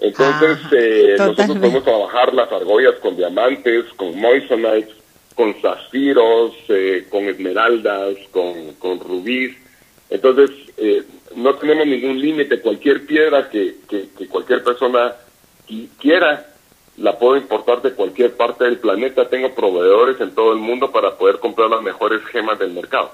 Entonces, 0.00 0.58
ah, 0.64 0.68
eh, 0.72 1.14
nosotros 1.18 1.58
podemos 1.58 1.84
trabajar 1.84 2.34
las 2.34 2.52
argollas 2.52 2.94
con 2.96 3.16
diamantes, 3.16 3.86
con 3.96 4.18
moissanite, 4.18 4.92
con 5.34 5.54
zafiros, 5.60 6.54
eh, 6.68 7.06
con 7.08 7.24
esmeraldas, 7.24 8.16
con, 8.30 8.74
con 8.74 9.00
rubíes. 9.00 9.56
Entonces, 10.10 10.50
eh, 10.76 11.02
no 11.34 11.54
tenemos 11.54 11.86
ningún 11.86 12.20
límite. 12.20 12.60
Cualquier 12.60 13.06
piedra 13.06 13.48
que, 13.48 13.76
que, 13.88 14.08
que 14.16 14.28
cualquier 14.28 14.62
persona 14.62 15.14
quiera 15.98 16.46
la 16.96 17.18
puedo 17.18 17.36
importar 17.36 17.82
de 17.82 17.92
cualquier 17.92 18.36
parte 18.36 18.64
del 18.64 18.78
planeta. 18.78 19.28
Tengo 19.28 19.54
proveedores 19.54 20.20
en 20.20 20.34
todo 20.34 20.52
el 20.52 20.58
mundo 20.58 20.90
para 20.90 21.16
poder 21.16 21.38
comprar 21.38 21.68
las 21.68 21.82
mejores 21.82 22.24
gemas 22.26 22.58
del 22.58 22.72
mercado. 22.72 23.10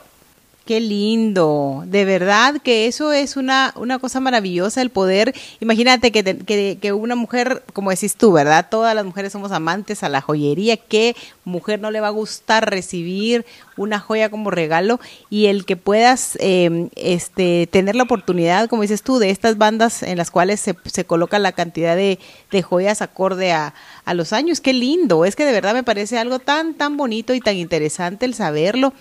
Qué 0.65 0.81
lindo, 0.81 1.83
de 1.87 2.05
verdad 2.05 2.63
que 2.63 2.87
eso 2.87 3.11
es 3.11 3.37
una, 3.37 3.73
una 3.75 3.99
cosa 3.99 4.21
maravillosa, 4.21 4.81
el 4.81 4.91
poder, 4.91 5.35
imagínate 5.59 6.13
que, 6.13 6.79
que, 6.81 6.93
una 6.93 7.17
mujer, 7.17 7.65
como 7.73 7.91
decís 7.91 8.15
tú, 8.15 8.31
¿verdad? 8.31 8.69
Todas 8.71 8.95
las 8.95 9.05
mujeres 9.05 9.33
somos 9.33 9.51
amantes 9.51 10.05
a 10.05 10.09
la 10.09 10.21
joyería, 10.21 10.77
¿qué 10.77 11.17
mujer 11.45 11.81
no 11.81 11.91
le 11.91 12.01
va 12.01 12.07
a 12.07 12.11
gustar 12.11 12.71
recibir 12.71 13.45
una 13.77 13.99
joya 13.99 14.31
como 14.31 14.53
regalo? 14.53 15.01
Y 15.31 15.47
el 15.47 15.65
que 15.65 15.77
puedas 15.77 16.39
eh, 16.39 16.89
este, 16.95 17.67
tener 17.67 17.97
la 17.97 18.05
oportunidad, 18.05 18.69
como 18.69 18.83
dices 18.83 19.03
tú, 19.03 19.19
de 19.19 19.31
estas 19.31 19.59
bandas 19.59 20.05
en 20.05 20.17
las 20.17 20.31
cuales 20.31 20.61
se, 20.61 20.77
se 20.85 21.05
coloca 21.05 21.41
la 21.41 21.51
cantidad 21.51 21.97
de, 21.97 22.21
de 22.53 22.63
joyas 22.63 23.03
acorde 23.03 23.51
a, 23.51 23.75
a 24.05 24.15
los 24.15 24.33
años, 24.33 24.61
qué 24.61 24.73
lindo, 24.73 25.25
es 25.25 25.35
que 25.35 25.45
de 25.45 25.53
verdad 25.53 25.75
me 25.75 25.83
parece 25.83 26.19
algo 26.19 26.39
tan, 26.39 26.75
tan 26.75 26.97
bonito 26.97 27.35
y 27.35 27.41
tan 27.41 27.57
interesante 27.57 28.27
el 28.27 28.35
saberlo 28.35 28.93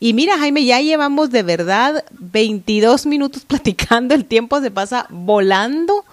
Y 0.00 0.12
mira, 0.12 0.38
Jaime, 0.38 0.64
ya 0.64 0.80
llevamos 0.80 1.30
de 1.30 1.42
verdad 1.42 2.04
22 2.18 3.06
minutos 3.06 3.44
platicando, 3.46 4.14
el 4.14 4.24
tiempo 4.24 4.60
se 4.60 4.70
pasa 4.70 5.06
volando 5.10 6.04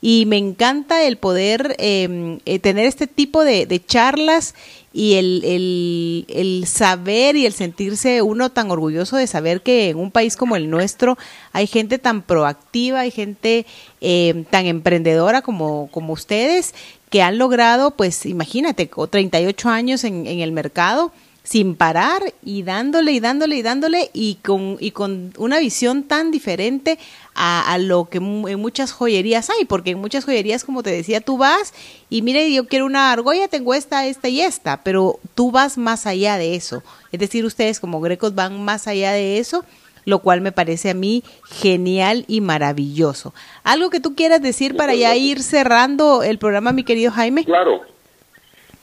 y 0.00 0.24
me 0.26 0.38
encanta 0.38 1.02
el 1.02 1.18
poder 1.18 1.76
em, 1.78 2.38
eh, 2.46 2.58
tener 2.58 2.86
este 2.86 3.06
tipo 3.06 3.44
de, 3.44 3.82
charlas 3.86 4.54
y 4.92 5.14
el, 5.14 5.42
el, 5.44 6.24
el, 6.28 6.66
saber 6.66 7.36
y 7.36 7.46
el 7.46 7.52
sentirse 7.52 8.22
uno 8.22 8.50
tan 8.50 8.70
orgulloso 8.70 9.16
de 9.16 9.26
saber 9.26 9.62
que 9.62 9.90
en 9.90 9.98
un 9.98 10.10
país 10.10 10.36
como 10.36 10.56
el 10.56 10.70
nuestro 10.70 11.18
hay 11.52 11.66
gente 11.66 11.98
tan 11.98 12.22
proactiva, 12.22 13.00
hay 13.00 13.10
gente 13.10 13.66
eh, 14.00 14.44
tan 14.50 14.66
emprendedora 14.66 15.42
como, 15.42 15.88
como 15.92 16.14
ustedes 16.14 16.74
que 17.10 17.22
han 17.22 17.38
logrado, 17.38 17.90
pues 17.90 18.24
imagínate, 18.24 18.88
38 18.88 19.68
años 19.68 20.04
en 20.04 20.26
el 20.26 20.52
mercado 20.52 21.12
sin 21.42 21.74
parar 21.74 22.22
y 22.44 22.62
dándole 22.62 23.12
y 23.12 23.20
dándole 23.20 23.56
y 23.56 23.62
dándole 23.62 24.10
y 24.12 24.36
con, 24.36 24.76
y 24.78 24.90
con 24.90 25.32
una 25.38 25.58
visión 25.58 26.04
tan 26.04 26.30
diferente 26.30 26.98
a, 27.34 27.78
lo 27.78 28.04
que 28.10 28.18
en 28.18 28.60
muchas 28.60 28.92
joyerías 28.92 29.48
hay, 29.48 29.64
porque 29.64 29.92
en 29.92 29.98
muchas 29.98 30.26
joyerías, 30.26 30.64
como 30.64 30.82
te 30.82 30.90
decía, 30.90 31.22
tú 31.22 31.38
vas 31.38 31.72
y 32.10 32.20
mire, 32.20 32.52
yo 32.52 32.66
quiero 32.66 32.84
una 32.84 33.12
argolla, 33.12 33.48
tengo 33.48 33.72
esta, 33.72 34.06
esta 34.06 34.28
y 34.28 34.42
esta, 34.42 34.82
pero 34.82 35.18
tú 35.34 35.50
vas 35.50 35.78
más 35.78 36.06
allá 36.06 36.36
de 36.36 36.54
eso. 36.54 36.82
Es 37.12 37.20
decir, 37.20 37.44
ustedes 37.46 37.80
como 37.80 38.00
grecos 38.00 38.34
van 38.34 38.62
más 38.62 38.86
allá 38.86 39.12
de 39.12 39.38
eso, 39.38 39.64
lo 40.04 40.18
cual 40.18 40.42
me 40.42 40.52
parece 40.52 40.90
a 40.90 40.94
mí 40.94 41.24
genial 41.44 42.24
y 42.28 42.42
maravilloso. 42.42 43.32
¿Algo 43.64 43.88
que 43.88 44.00
tú 44.00 44.14
quieras 44.14 44.42
decir 44.42 44.76
para 44.76 44.94
ya 44.94 45.16
ir 45.16 45.42
cerrando 45.42 46.22
el 46.22 46.38
programa, 46.38 46.72
mi 46.72 46.84
querido 46.84 47.10
Jaime? 47.10 47.44
Claro, 47.44 47.80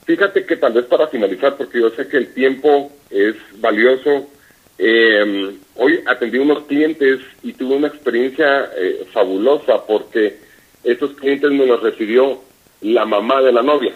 Fíjate 0.07 0.45
que 0.45 0.55
tal 0.55 0.71
vez 0.71 0.85
para 0.85 1.07
finalizar, 1.07 1.57
porque 1.57 1.81
yo 1.81 1.89
sé 1.89 2.07
que 2.07 2.15
el 2.15 2.33
tiempo 2.33 2.93
es 3.09 3.35
valioso, 3.59 4.27
eh, 4.77 5.57
hoy 5.75 5.99
atendí 6.05 6.37
unos 6.37 6.63
clientes 6.63 7.19
y 7.43 7.51
tuve 7.51 7.75
una 7.75 7.89
experiencia 7.89 8.71
eh, 8.77 9.05
fabulosa 9.11 9.85
porque 9.85 10.37
estos 10.85 11.11
clientes 11.15 11.51
me 11.51 11.65
los 11.65 11.83
recibió 11.83 12.41
la 12.81 13.03
mamá 13.03 13.41
de 13.41 13.51
la 13.51 13.61
novia. 13.61 13.93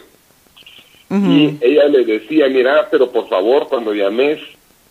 Y 1.10 1.58
ella 1.60 1.88
le 1.88 2.06
decía, 2.06 2.48
mira, 2.48 2.88
pero 2.90 3.12
por 3.12 3.28
favor, 3.30 3.68
cuando 3.68 3.94
llames, 3.94 4.40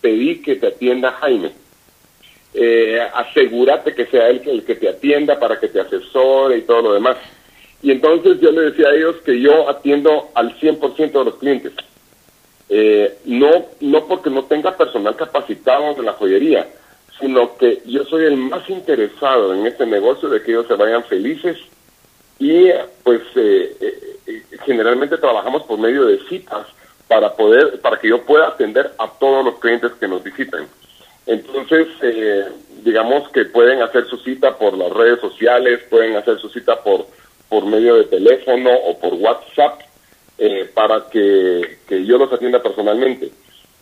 pedí 0.01 0.41
que 0.41 0.55
te 0.55 0.67
atienda 0.67 1.11
Jaime. 1.13 1.51
Eh, 2.53 2.99
asegúrate 3.13 3.93
que 3.93 4.05
sea 4.07 4.27
él 4.29 4.41
el 4.45 4.63
que 4.63 4.75
te 4.75 4.89
atienda 4.89 5.39
para 5.39 5.59
que 5.59 5.67
te 5.67 5.79
asesore 5.79 6.57
y 6.57 6.61
todo 6.61 6.81
lo 6.81 6.93
demás. 6.93 7.17
Y 7.81 7.91
entonces 7.91 8.39
yo 8.39 8.51
le 8.51 8.71
decía 8.71 8.89
a 8.89 8.95
ellos 8.95 9.15
que 9.25 9.39
yo 9.39 9.69
atiendo 9.69 10.29
al 10.35 10.57
100% 10.59 11.11
de 11.11 11.25
los 11.25 11.35
clientes. 11.35 11.73
Eh, 12.69 13.17
no, 13.25 13.65
no 13.81 14.05
porque 14.07 14.29
no 14.29 14.45
tenga 14.45 14.77
personal 14.77 15.15
capacitado 15.15 15.93
de 15.95 16.03
la 16.03 16.13
joyería, 16.13 16.67
sino 17.19 17.57
que 17.57 17.81
yo 17.85 18.05
soy 18.05 18.25
el 18.25 18.37
más 18.37 18.69
interesado 18.69 19.53
en 19.53 19.67
este 19.67 19.85
negocio 19.85 20.29
de 20.29 20.41
que 20.41 20.51
ellos 20.51 20.67
se 20.67 20.75
vayan 20.75 21.03
felices 21.03 21.57
y 22.39 22.69
pues 23.03 23.21
eh, 23.35 23.75
eh, 24.25 24.43
generalmente 24.65 25.17
trabajamos 25.17 25.63
por 25.63 25.79
medio 25.79 26.05
de 26.05 26.19
citas 26.29 26.65
para 27.09 27.33
poder 27.33 27.81
para 27.81 27.99
que 27.99 28.07
yo 28.07 28.21
pueda 28.23 28.47
atender 28.47 28.91
a 28.97 29.11
todos 29.19 29.43
los 29.43 29.59
clientes 29.59 29.91
que 29.99 30.07
nos 30.07 30.23
visiten. 30.23 30.65
Entonces, 31.25 31.87
digamos 32.83 33.29
que 33.29 33.45
pueden 33.45 33.81
hacer 33.81 34.05
su 34.05 34.17
cita 34.17 34.57
por 34.57 34.77
las 34.77 34.91
redes 34.91 35.19
sociales, 35.19 35.81
pueden 35.89 36.15
hacer 36.15 36.39
su 36.39 36.49
cita 36.49 36.81
por 36.81 37.05
por 37.51 37.65
medio 37.65 37.95
de 37.95 38.05
teléfono 38.05 38.73
o 38.73 38.97
por 38.97 39.13
WhatsApp 39.15 39.81
eh, 40.37 40.69
para 40.73 41.09
que, 41.11 41.79
yo 41.89 42.17
los 42.17 42.31
atienda 42.31 42.63
personalmente. 42.63 43.29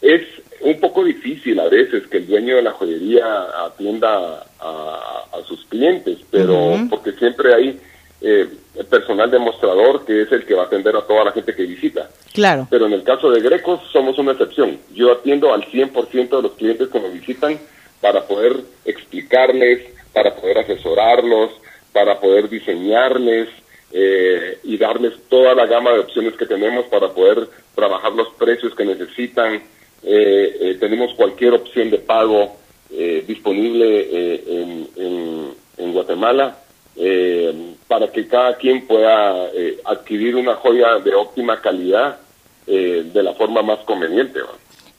Es 0.02 0.24
un 0.62 0.80
poco 0.80 1.04
difícil 1.04 1.60
a 1.60 1.70
veces 1.70 2.08
que 2.08 2.18
el 2.18 2.28
dueño 2.28 2.56
de 2.56 2.64
la 2.64 2.72
joyería 2.72 3.26
atienda 3.68 4.44
a, 4.60 5.16
sus 5.48 5.64
clientes, 5.66 6.18
pero 6.32 6.76
porque 6.90 7.12
siempre 7.14 7.54
hay 7.54 7.80
eh, 8.22 8.48
personal 8.90 9.32
demostrador 9.32 10.06
que 10.06 10.24
es 10.24 10.32
el 10.32 10.46
que 10.46 10.54
va 10.54 10.64
a 10.64 10.66
atender 10.66 10.96
a 10.96 11.06
toda 11.06 11.26
la 11.26 11.32
gente 11.32 11.56
que 11.56 11.64
visita. 11.64 12.10
Claro. 12.34 12.68
Pero 12.72 12.88
en 12.88 12.94
el 12.94 13.04
caso 13.04 13.30
de 13.30 13.40
Grecos 13.40 13.82
somos 13.92 14.18
una 14.18 14.32
excepción. 14.32 14.80
Yo 14.94 15.12
atiendo 15.12 15.54
al 15.54 15.64
100% 15.64 16.30
de 16.30 16.42
los 16.42 16.54
clientes 16.54 16.90
que 16.90 17.00
me 17.00 17.10
visitan 17.10 17.60
para 18.02 18.24
poder 18.24 18.58
explicarles, 18.86 19.94
para 20.14 20.36
poder 20.36 20.58
asesorarlos, 20.60 21.52
para 21.92 22.20
poder 22.20 22.50
diseñarles 22.50 23.50
eh, 23.92 24.60
y 24.64 24.78
darles 24.78 25.14
toda 25.30 25.56
la 25.56 25.66
gama 25.66 25.92
de 25.92 26.00
opciones 26.00 26.36
que 26.36 26.46
tenemos 26.46 26.86
para 26.86 27.10
poder 27.10 27.48
trabajar 27.74 28.12
los 28.14 28.30
precios 28.36 28.76
que 28.76 28.86
necesitan. 28.86 29.56
Eh, 29.56 30.58
eh, 30.62 30.78
tenemos 30.80 31.14
cualquier 31.16 31.54
opción 31.54 31.90
de 31.90 31.98
pago 31.98 32.56
disponible 33.28 34.42
en, 34.48 34.88
en, 35.78 35.94
Guatemala 35.94 36.58
para 37.88 38.12
que 38.12 38.28
cada 38.28 38.58
quien 38.58 38.88
pueda 38.88 39.48
adquirir 39.86 40.36
una 40.36 40.56
joya 40.56 40.98
de 40.98 41.14
óptima 41.14 41.62
calidad 41.62 42.20
de 42.66 43.24
la 43.24 43.34
forma 43.36 43.62
más 43.62 43.80
conveniente. 43.82 44.40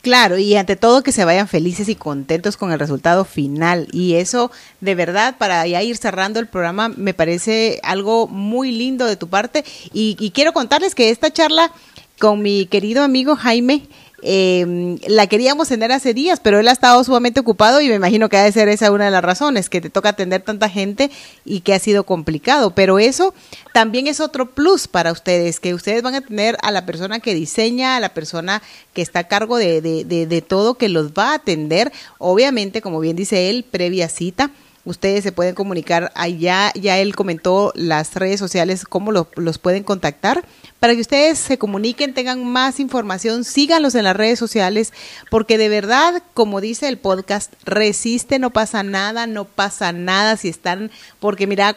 Claro, 0.01 0.39
y 0.39 0.55
ante 0.55 0.75
todo 0.75 1.03
que 1.03 1.11
se 1.11 1.25
vayan 1.25 1.47
felices 1.47 1.87
y 1.87 1.95
contentos 1.95 2.57
con 2.57 2.71
el 2.71 2.79
resultado 2.79 3.23
final. 3.23 3.87
Y 3.91 4.15
eso, 4.15 4.51
de 4.79 4.95
verdad, 4.95 5.35
para 5.37 5.65
ya 5.67 5.83
ir 5.83 5.95
cerrando 5.95 6.39
el 6.39 6.47
programa, 6.47 6.89
me 6.89 7.13
parece 7.13 7.79
algo 7.83 8.27
muy 8.27 8.71
lindo 8.71 9.05
de 9.05 9.15
tu 9.15 9.27
parte. 9.27 9.63
Y, 9.93 10.17
y 10.19 10.31
quiero 10.31 10.53
contarles 10.53 10.95
que 10.95 11.11
esta 11.11 11.31
charla 11.31 11.71
con 12.19 12.41
mi 12.41 12.65
querido 12.65 13.03
amigo 13.03 13.35
Jaime 13.35 13.87
eh, 14.21 14.97
la 15.07 15.27
queríamos 15.27 15.67
tener 15.67 15.91
hace 15.91 16.13
días, 16.13 16.39
pero 16.39 16.59
él 16.59 16.67
ha 16.67 16.71
estado 16.71 17.03
sumamente 17.03 17.39
ocupado 17.39 17.81
y 17.81 17.89
me 17.89 17.95
imagino 17.95 18.29
que 18.29 18.37
ha 18.37 18.43
de 18.43 18.51
ser 18.51 18.69
esa 18.69 18.91
una 18.91 19.05
de 19.05 19.11
las 19.11 19.23
razones, 19.23 19.69
que 19.69 19.81
te 19.81 19.89
toca 19.89 20.09
atender 20.09 20.41
tanta 20.41 20.69
gente 20.69 21.09
y 21.45 21.61
que 21.61 21.73
ha 21.73 21.79
sido 21.79 22.05
complicado. 22.05 22.75
Pero 22.75 22.99
eso 22.99 23.33
también 23.73 24.07
es 24.07 24.19
otro 24.19 24.51
plus 24.51 24.87
para 24.87 25.11
ustedes, 25.11 25.59
que 25.59 25.73
ustedes 25.73 26.03
van 26.03 26.15
a 26.15 26.21
tener 26.21 26.57
a 26.61 26.71
la 26.71 26.85
persona 26.85 27.19
que 27.19 27.33
diseña, 27.33 27.95
a 27.95 27.99
la 27.99 28.13
persona 28.13 28.61
que 28.93 29.01
está 29.01 29.19
a 29.19 29.27
cargo 29.27 29.57
de, 29.57 29.81
de, 29.81 30.03
de, 30.03 30.41
todo, 30.41 30.75
que 30.75 30.89
los 30.89 31.11
va 31.11 31.31
a 31.31 31.35
atender, 31.35 31.91
obviamente, 32.17 32.81
como 32.81 32.99
bien 32.99 33.15
dice 33.15 33.49
él, 33.49 33.65
previa 33.69 34.09
cita 34.09 34.51
ustedes 34.85 35.23
se 35.23 35.31
pueden 35.31 35.55
comunicar 35.55 36.11
allá, 36.15 36.71
ya 36.75 36.97
él 36.97 37.15
comentó 37.15 37.71
las 37.75 38.15
redes 38.15 38.39
sociales, 38.39 38.85
cómo 38.85 39.11
los 39.11 39.57
pueden 39.57 39.83
contactar, 39.83 40.43
para 40.81 40.95
que 40.95 41.01
ustedes 41.01 41.37
se 41.37 41.59
comuniquen, 41.59 42.15
tengan 42.15 42.43
más 42.43 42.79
información, 42.79 43.43
síganlos 43.43 43.93
en 43.93 44.03
las 44.03 44.15
redes 44.15 44.39
sociales, 44.39 44.93
porque 45.29 45.59
de 45.59 45.69
verdad, 45.69 46.23
como 46.33 46.59
dice 46.59 46.87
el 46.87 46.97
podcast, 46.97 47.53
resiste, 47.65 48.39
no 48.39 48.49
pasa 48.49 48.81
nada, 48.81 49.27
no 49.27 49.45
pasa 49.45 49.91
nada 49.91 50.37
si 50.37 50.49
están, 50.49 50.89
porque 51.19 51.45
mira, 51.45 51.75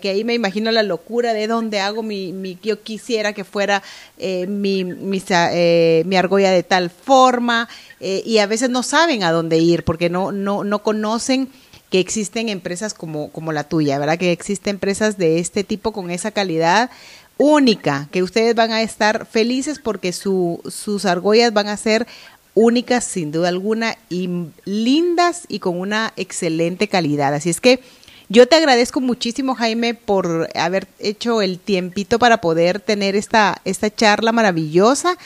que 0.00 0.08
ahí 0.08 0.24
me 0.24 0.32
imagino 0.32 0.70
la 0.70 0.82
locura 0.82 1.34
de 1.34 1.46
dónde 1.46 1.80
hago 1.80 2.02
mi, 2.02 2.32
mi 2.32 2.58
yo 2.62 2.82
quisiera 2.82 3.34
que 3.34 3.44
fuera 3.44 3.82
eh, 4.16 4.46
mi, 4.46 4.82
mi, 4.82 5.22
eh, 5.28 6.02
mi, 6.06 6.16
argolla 6.16 6.50
de 6.50 6.62
tal 6.62 6.88
forma, 6.88 7.68
eh, 8.00 8.22
y 8.24 8.38
a 8.38 8.46
veces 8.46 8.70
no 8.70 8.82
saben 8.82 9.24
a 9.24 9.30
dónde 9.30 9.58
ir, 9.58 9.84
porque 9.84 10.08
no, 10.08 10.32
no, 10.32 10.64
no 10.64 10.82
conocen 10.82 11.50
que 11.90 12.00
existen 12.00 12.48
empresas 12.48 12.94
como, 12.94 13.30
como 13.30 13.52
la 13.52 13.64
tuya, 13.64 13.98
¿verdad? 13.98 14.18
Que 14.18 14.32
existen 14.32 14.76
empresas 14.76 15.16
de 15.18 15.38
este 15.38 15.64
tipo 15.64 15.92
con 15.92 16.10
esa 16.10 16.30
calidad 16.30 16.90
única, 17.38 18.08
que 18.10 18.22
ustedes 18.22 18.54
van 18.54 18.72
a 18.72 18.82
estar 18.82 19.26
felices 19.26 19.78
porque 19.78 20.12
su, 20.12 20.60
sus 20.68 21.04
argollas 21.04 21.52
van 21.52 21.68
a 21.68 21.76
ser 21.76 22.06
únicas 22.54 23.04
sin 23.04 23.30
duda 23.30 23.48
alguna 23.48 23.96
y 24.10 24.28
lindas 24.64 25.44
y 25.48 25.60
con 25.60 25.78
una 25.78 26.12
excelente 26.16 26.88
calidad. 26.88 27.32
Así 27.32 27.50
es 27.50 27.60
que 27.60 27.80
yo 28.28 28.46
te 28.46 28.56
agradezco 28.56 29.00
muchísimo, 29.00 29.54
Jaime, 29.54 29.94
por 29.94 30.50
haber 30.54 30.86
hecho 30.98 31.40
el 31.40 31.58
tiempito 31.58 32.18
para 32.18 32.40
poder 32.40 32.80
tener 32.80 33.16
esta, 33.16 33.62
esta 33.64 33.94
charla 33.94 34.32
maravillosa. 34.32 35.16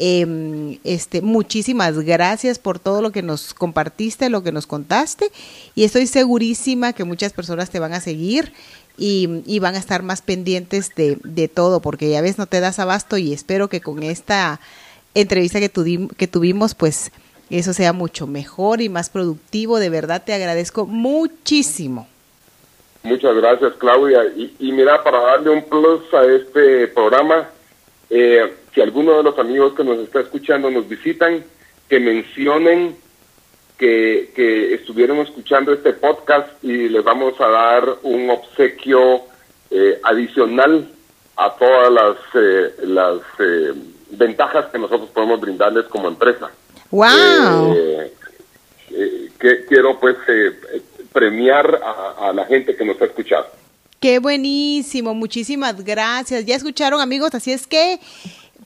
Em, 0.00 0.78
este, 0.84 1.22
muchísimas 1.22 1.98
gracias 1.98 2.60
por 2.60 2.78
todo 2.78 3.02
lo 3.02 3.10
que 3.10 3.22
nos 3.22 3.52
compartiste, 3.52 4.30
lo 4.30 4.44
que 4.44 4.52
nos 4.52 4.68
contaste 4.68 5.32
y 5.74 5.82
estoy 5.82 6.06
segurísima 6.06 6.92
que 6.92 7.02
muchas 7.02 7.32
personas 7.32 7.70
te 7.70 7.80
van 7.80 7.92
a 7.92 8.00
seguir 8.00 8.52
y, 8.96 9.58
van 9.58 9.74
a 9.74 9.78
estar 9.78 10.04
más 10.04 10.22
pendientes 10.22 10.94
de, 10.94 11.18
de, 11.24 11.48
todo, 11.48 11.80
porque 11.80 12.10
ya 12.10 12.20
ves, 12.20 12.38
no 12.38 12.46
te 12.46 12.60
das 12.60 12.78
abasto 12.78 13.16
y 13.16 13.32
espero 13.32 13.68
que 13.68 13.80
con 13.80 14.02
esta 14.02 14.60
entrevista 15.14 15.60
que, 15.60 15.70
que 16.16 16.26
tuvimos, 16.28 16.74
pues 16.74 17.10
eso 17.50 17.72
sea 17.72 17.92
mucho 17.92 18.26
mejor 18.26 18.80
y 18.80 18.88
más 18.88 19.10
productivo. 19.10 19.78
De 19.78 19.90
verdad 19.90 20.22
te 20.24 20.34
agradezco 20.34 20.86
muchísimo. 20.86 22.06
Muchas 23.02 23.34
gracias, 23.36 23.74
Claudia. 23.78 24.20
Y, 24.36 24.72
mira, 24.72 25.02
para 25.02 25.20
darle 25.20 25.50
un 25.50 25.64
plus 25.64 26.02
a 26.12 26.24
este 26.24 26.88
programa, 26.88 27.48
eh, 28.10 28.52
si 28.74 28.80
alguno 28.80 29.16
de 29.16 29.22
los 29.22 29.38
amigos 29.38 29.74
que 29.74 29.84
nos 29.84 29.98
está 29.98 30.20
escuchando 30.20 30.70
nos 30.70 30.88
visitan, 30.88 31.44
que 31.88 32.00
mencionen 32.00 32.96
que, 33.78 34.32
que 34.34 34.74
estuvieron 34.74 35.18
escuchando 35.18 35.72
este 35.72 35.92
podcast 35.92 36.62
y 36.62 36.88
les 36.88 37.02
vamos 37.04 37.40
a 37.40 37.48
dar 37.48 37.84
un 38.02 38.28
obsequio 38.28 39.22
eh, 39.70 40.00
adicional 40.02 40.88
a 41.36 41.54
todas 41.54 41.92
las, 41.92 42.16
eh, 42.34 42.74
las 42.82 43.20
eh, 43.38 43.72
ventajas 44.10 44.66
que 44.66 44.78
nosotros 44.78 45.08
podemos 45.10 45.40
brindarles 45.40 45.86
como 45.86 46.08
empresa. 46.08 46.50
¡Wow! 46.90 47.74
que 49.38 49.64
quiero 49.66 50.00
pues 50.00 50.16
premiar 51.12 51.80
a, 51.84 52.28
a 52.28 52.32
la 52.32 52.44
gente 52.46 52.74
que 52.74 52.84
nos 52.84 53.00
ha 53.00 53.04
escuchado. 53.04 53.46
Qué 54.00 54.18
buenísimo, 54.18 55.14
muchísimas 55.14 55.84
gracias. 55.84 56.44
Ya 56.44 56.56
escucharon 56.56 57.00
amigos, 57.00 57.34
así 57.34 57.52
es 57.52 57.68
que 57.68 58.00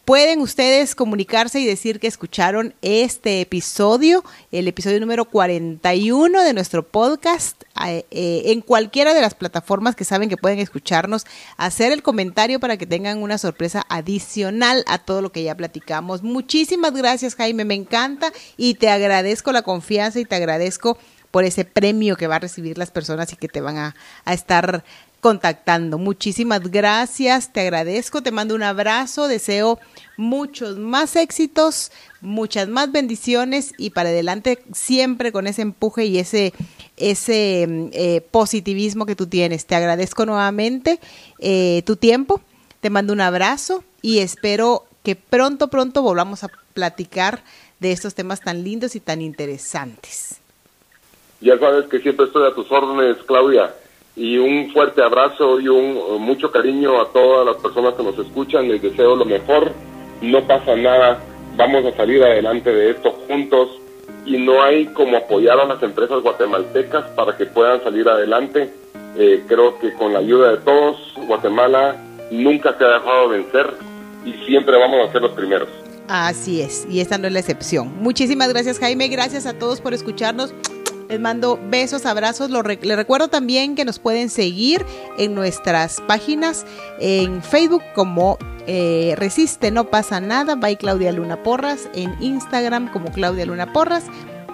Pueden 0.05 0.41
ustedes 0.41 0.97
comunicarse 0.97 1.61
y 1.61 1.65
decir 1.65 2.01
que 2.01 2.09
escucharon 2.09 2.75
este 2.83 3.41
episodio, 3.41 4.25
el 4.51 4.67
episodio 4.67 4.99
número 4.99 5.27
41 5.27 6.43
de 6.43 6.53
nuestro 6.53 6.83
podcast, 6.83 7.63
eh, 7.87 8.05
eh, 8.11 8.43
en 8.47 8.63
cualquiera 8.63 9.15
de 9.15 9.21
las 9.21 9.35
plataformas 9.35 9.95
que 9.95 10.03
saben 10.05 10.29
que 10.29 10.37
pueden 10.37 10.59
escucharnos, 10.59 11.25
hacer 11.57 11.93
el 11.93 12.03
comentario 12.03 12.59
para 12.59 12.77
que 12.77 12.87
tengan 12.87 13.23
una 13.23 13.39
sorpresa 13.39 13.87
adicional 13.89 14.83
a 14.89 14.99
todo 14.99 15.23
lo 15.23 15.31
que 15.31 15.45
ya 15.45 15.57
platicamos. 15.57 16.25
Muchísimas 16.25 16.95
gracias 16.95 17.37
Jaime, 17.37 17.65
me 17.65 17.75
encanta 17.75 18.33
y 18.57 18.75
te 18.75 18.89
agradezco 18.89 19.53
la 19.53 19.63
confianza 19.63 20.19
y 20.19 20.25
te 20.25 20.35
agradezco 20.35 20.99
por 21.31 21.45
ese 21.45 21.65
premio 21.65 22.17
que 22.17 22.27
va 22.27 22.37
a 22.37 22.41
recibir 22.41 22.77
las 22.77 22.91
personas 22.91 23.33
y 23.33 23.37
que 23.37 23.49
te 23.49 23.61
van 23.61 23.79
a, 23.79 23.95
a 24.25 24.35
estar 24.35 24.83
contactando. 25.23 25.99
Muchísimas 25.99 26.69
gracias, 26.69 27.53
te 27.53 27.61
agradezco, 27.61 28.25
te 28.25 28.33
mando 28.33 28.57
un 28.57 28.65
abrazo, 28.65 29.29
deseo 29.29 29.79
muchos 30.17 30.79
más 30.79 31.15
éxitos, 31.15 31.93
muchas 32.21 32.67
más 32.69 32.91
bendiciones 32.91 33.73
y 33.79 33.91
para 33.91 34.09
adelante 34.09 34.59
siempre 34.73 35.31
con 35.31 35.47
ese 35.47 35.63
empuje 35.63 36.07
y 36.07 36.19
ese, 36.19 36.53
ese 36.97 37.89
eh, 37.93 38.21
positivismo 38.33 39.07
que 39.07 39.15
tú 39.15 39.29
tienes. 39.29 39.65
Te 39.65 39.77
agradezco 39.77 40.27
nuevamente 40.27 40.99
eh, 41.39 41.85
tu 41.87 41.95
tiempo, 41.95 42.41
te 42.81 42.91
mando 42.91 43.13
un 43.13 43.21
abrazo 43.21 43.85
y 44.03 44.19
espero 44.19 44.87
que 45.05 45.15
pronto, 45.15 45.69
pronto 45.69 46.03
volvamos 46.03 46.43
a 46.43 46.51
platicar 46.75 47.45
de 47.79 47.93
estos 47.93 48.17
temas 48.17 48.41
tan 48.41 48.65
lindos 48.65 48.97
y 48.97 49.01
tan 49.01 49.23
interesantes. 49.23 50.41
Ya 51.41 51.57
sabes 51.61 51.89
que 51.89 52.01
siempre 52.01 52.27
estoy 52.27 52.51
a 52.51 52.55
tus 52.57 52.69
órdenes, 52.73 53.19
Claudia 53.25 53.73
y 54.17 54.37
un 54.39 54.71
fuerte 54.73 55.03
abrazo 55.03 55.59
y 55.61 55.69
un 55.69 55.97
uh, 55.97 56.19
mucho 56.19 56.51
cariño 56.51 57.01
a 57.01 57.09
todas 57.13 57.47
las 57.47 57.57
personas 57.57 57.95
que 57.95 58.03
nos 58.03 58.19
escuchan. 58.19 58.69
Les 58.69 58.83
deseo 58.83 59.17
lo 59.17 59.25
mejor. 59.25 59.73
No 60.21 60.47
pasa 60.47 60.77
nada. 60.77 61.21
Vamos 61.57 61.85
a 61.87 61.97
salir 61.97 62.23
adelante 62.23 62.73
de 62.73 62.91
esto 62.91 63.13
juntos 63.29 63.71
y 64.25 64.37
no 64.39 64.63
hay 64.63 64.87
como 64.87 65.17
apoyar 65.17 65.59
a 65.59 65.65
las 65.65 65.83
empresas 65.83 66.23
guatemaltecas 66.23 67.05
para 67.11 67.37
que 67.37 67.47
puedan 67.47 67.83
salir 67.83 68.09
adelante. 68.09 68.73
Eh, 69.17 69.45
creo 69.47 69.79
que 69.79 69.93
con 69.95 70.13
la 70.13 70.21
ayuda 70.21 70.53
de 70.53 70.59
todos, 70.59 71.15
Guatemala 71.27 71.97
nunca 72.31 72.77
se 72.79 72.85
ha 72.85 72.89
dejado 72.89 73.29
vencer 73.29 73.75
y 74.25 74.33
siempre 74.47 74.79
vamos 74.79 75.07
a 75.07 75.13
ser 75.13 75.23
los 75.23 75.33
primeros. 75.33 75.69
Así 76.09 76.61
es, 76.61 76.87
y 76.91 77.01
esta 77.01 77.19
no 77.19 77.27
es 77.27 77.33
la 77.33 77.41
excepción. 77.41 77.93
Muchísimas 78.03 78.53
gracias 78.53 78.79
Jaime, 78.79 79.09
gracias 79.09 79.47
a 79.47 79.59
todos 79.59 79.81
por 79.81 79.95
escucharnos. 79.95 80.55
Les 81.13 81.21
mando 81.21 81.61
besos, 81.69 82.07
abrazos. 82.07 82.51
les 82.51 82.97
recuerdo 82.97 83.29
también 83.29 83.75
que 83.75 83.85
nos 83.85 83.99
pueden 83.99 84.31
seguir 84.31 84.83
en 85.19 85.35
nuestras 85.35 86.01
páginas 86.09 86.65
en 87.01 87.43
Facebook 87.43 87.83
como 87.95 88.39
eh, 88.67 89.13
Resiste, 89.19 89.71
no 89.71 89.91
pasa 89.91 90.23
nada, 90.23 90.55
by 90.55 90.79
Claudia 90.79 91.13
Luna 91.13 91.43
Porras, 91.43 91.91
en 91.93 92.15
Instagram 92.23 92.91
como 92.91 93.13
Claudia 93.13 93.45
Luna 93.45 93.75
Porras 93.75 94.05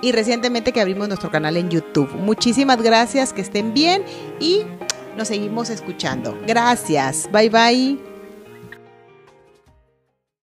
y 0.02 0.10
recientemente 0.10 0.72
que 0.72 0.80
abrimos 0.80 1.06
nuestro 1.06 1.30
canal 1.30 1.56
en 1.56 1.70
YouTube. 1.70 2.12
Muchísimas 2.16 2.82
gracias, 2.82 3.32
que 3.32 3.42
estén 3.42 3.72
bien 3.72 4.02
y 4.40 4.62
nos 5.16 5.28
seguimos 5.28 5.70
escuchando. 5.70 6.36
Gracias, 6.44 7.28
bye 7.30 7.50
bye. 7.50 8.07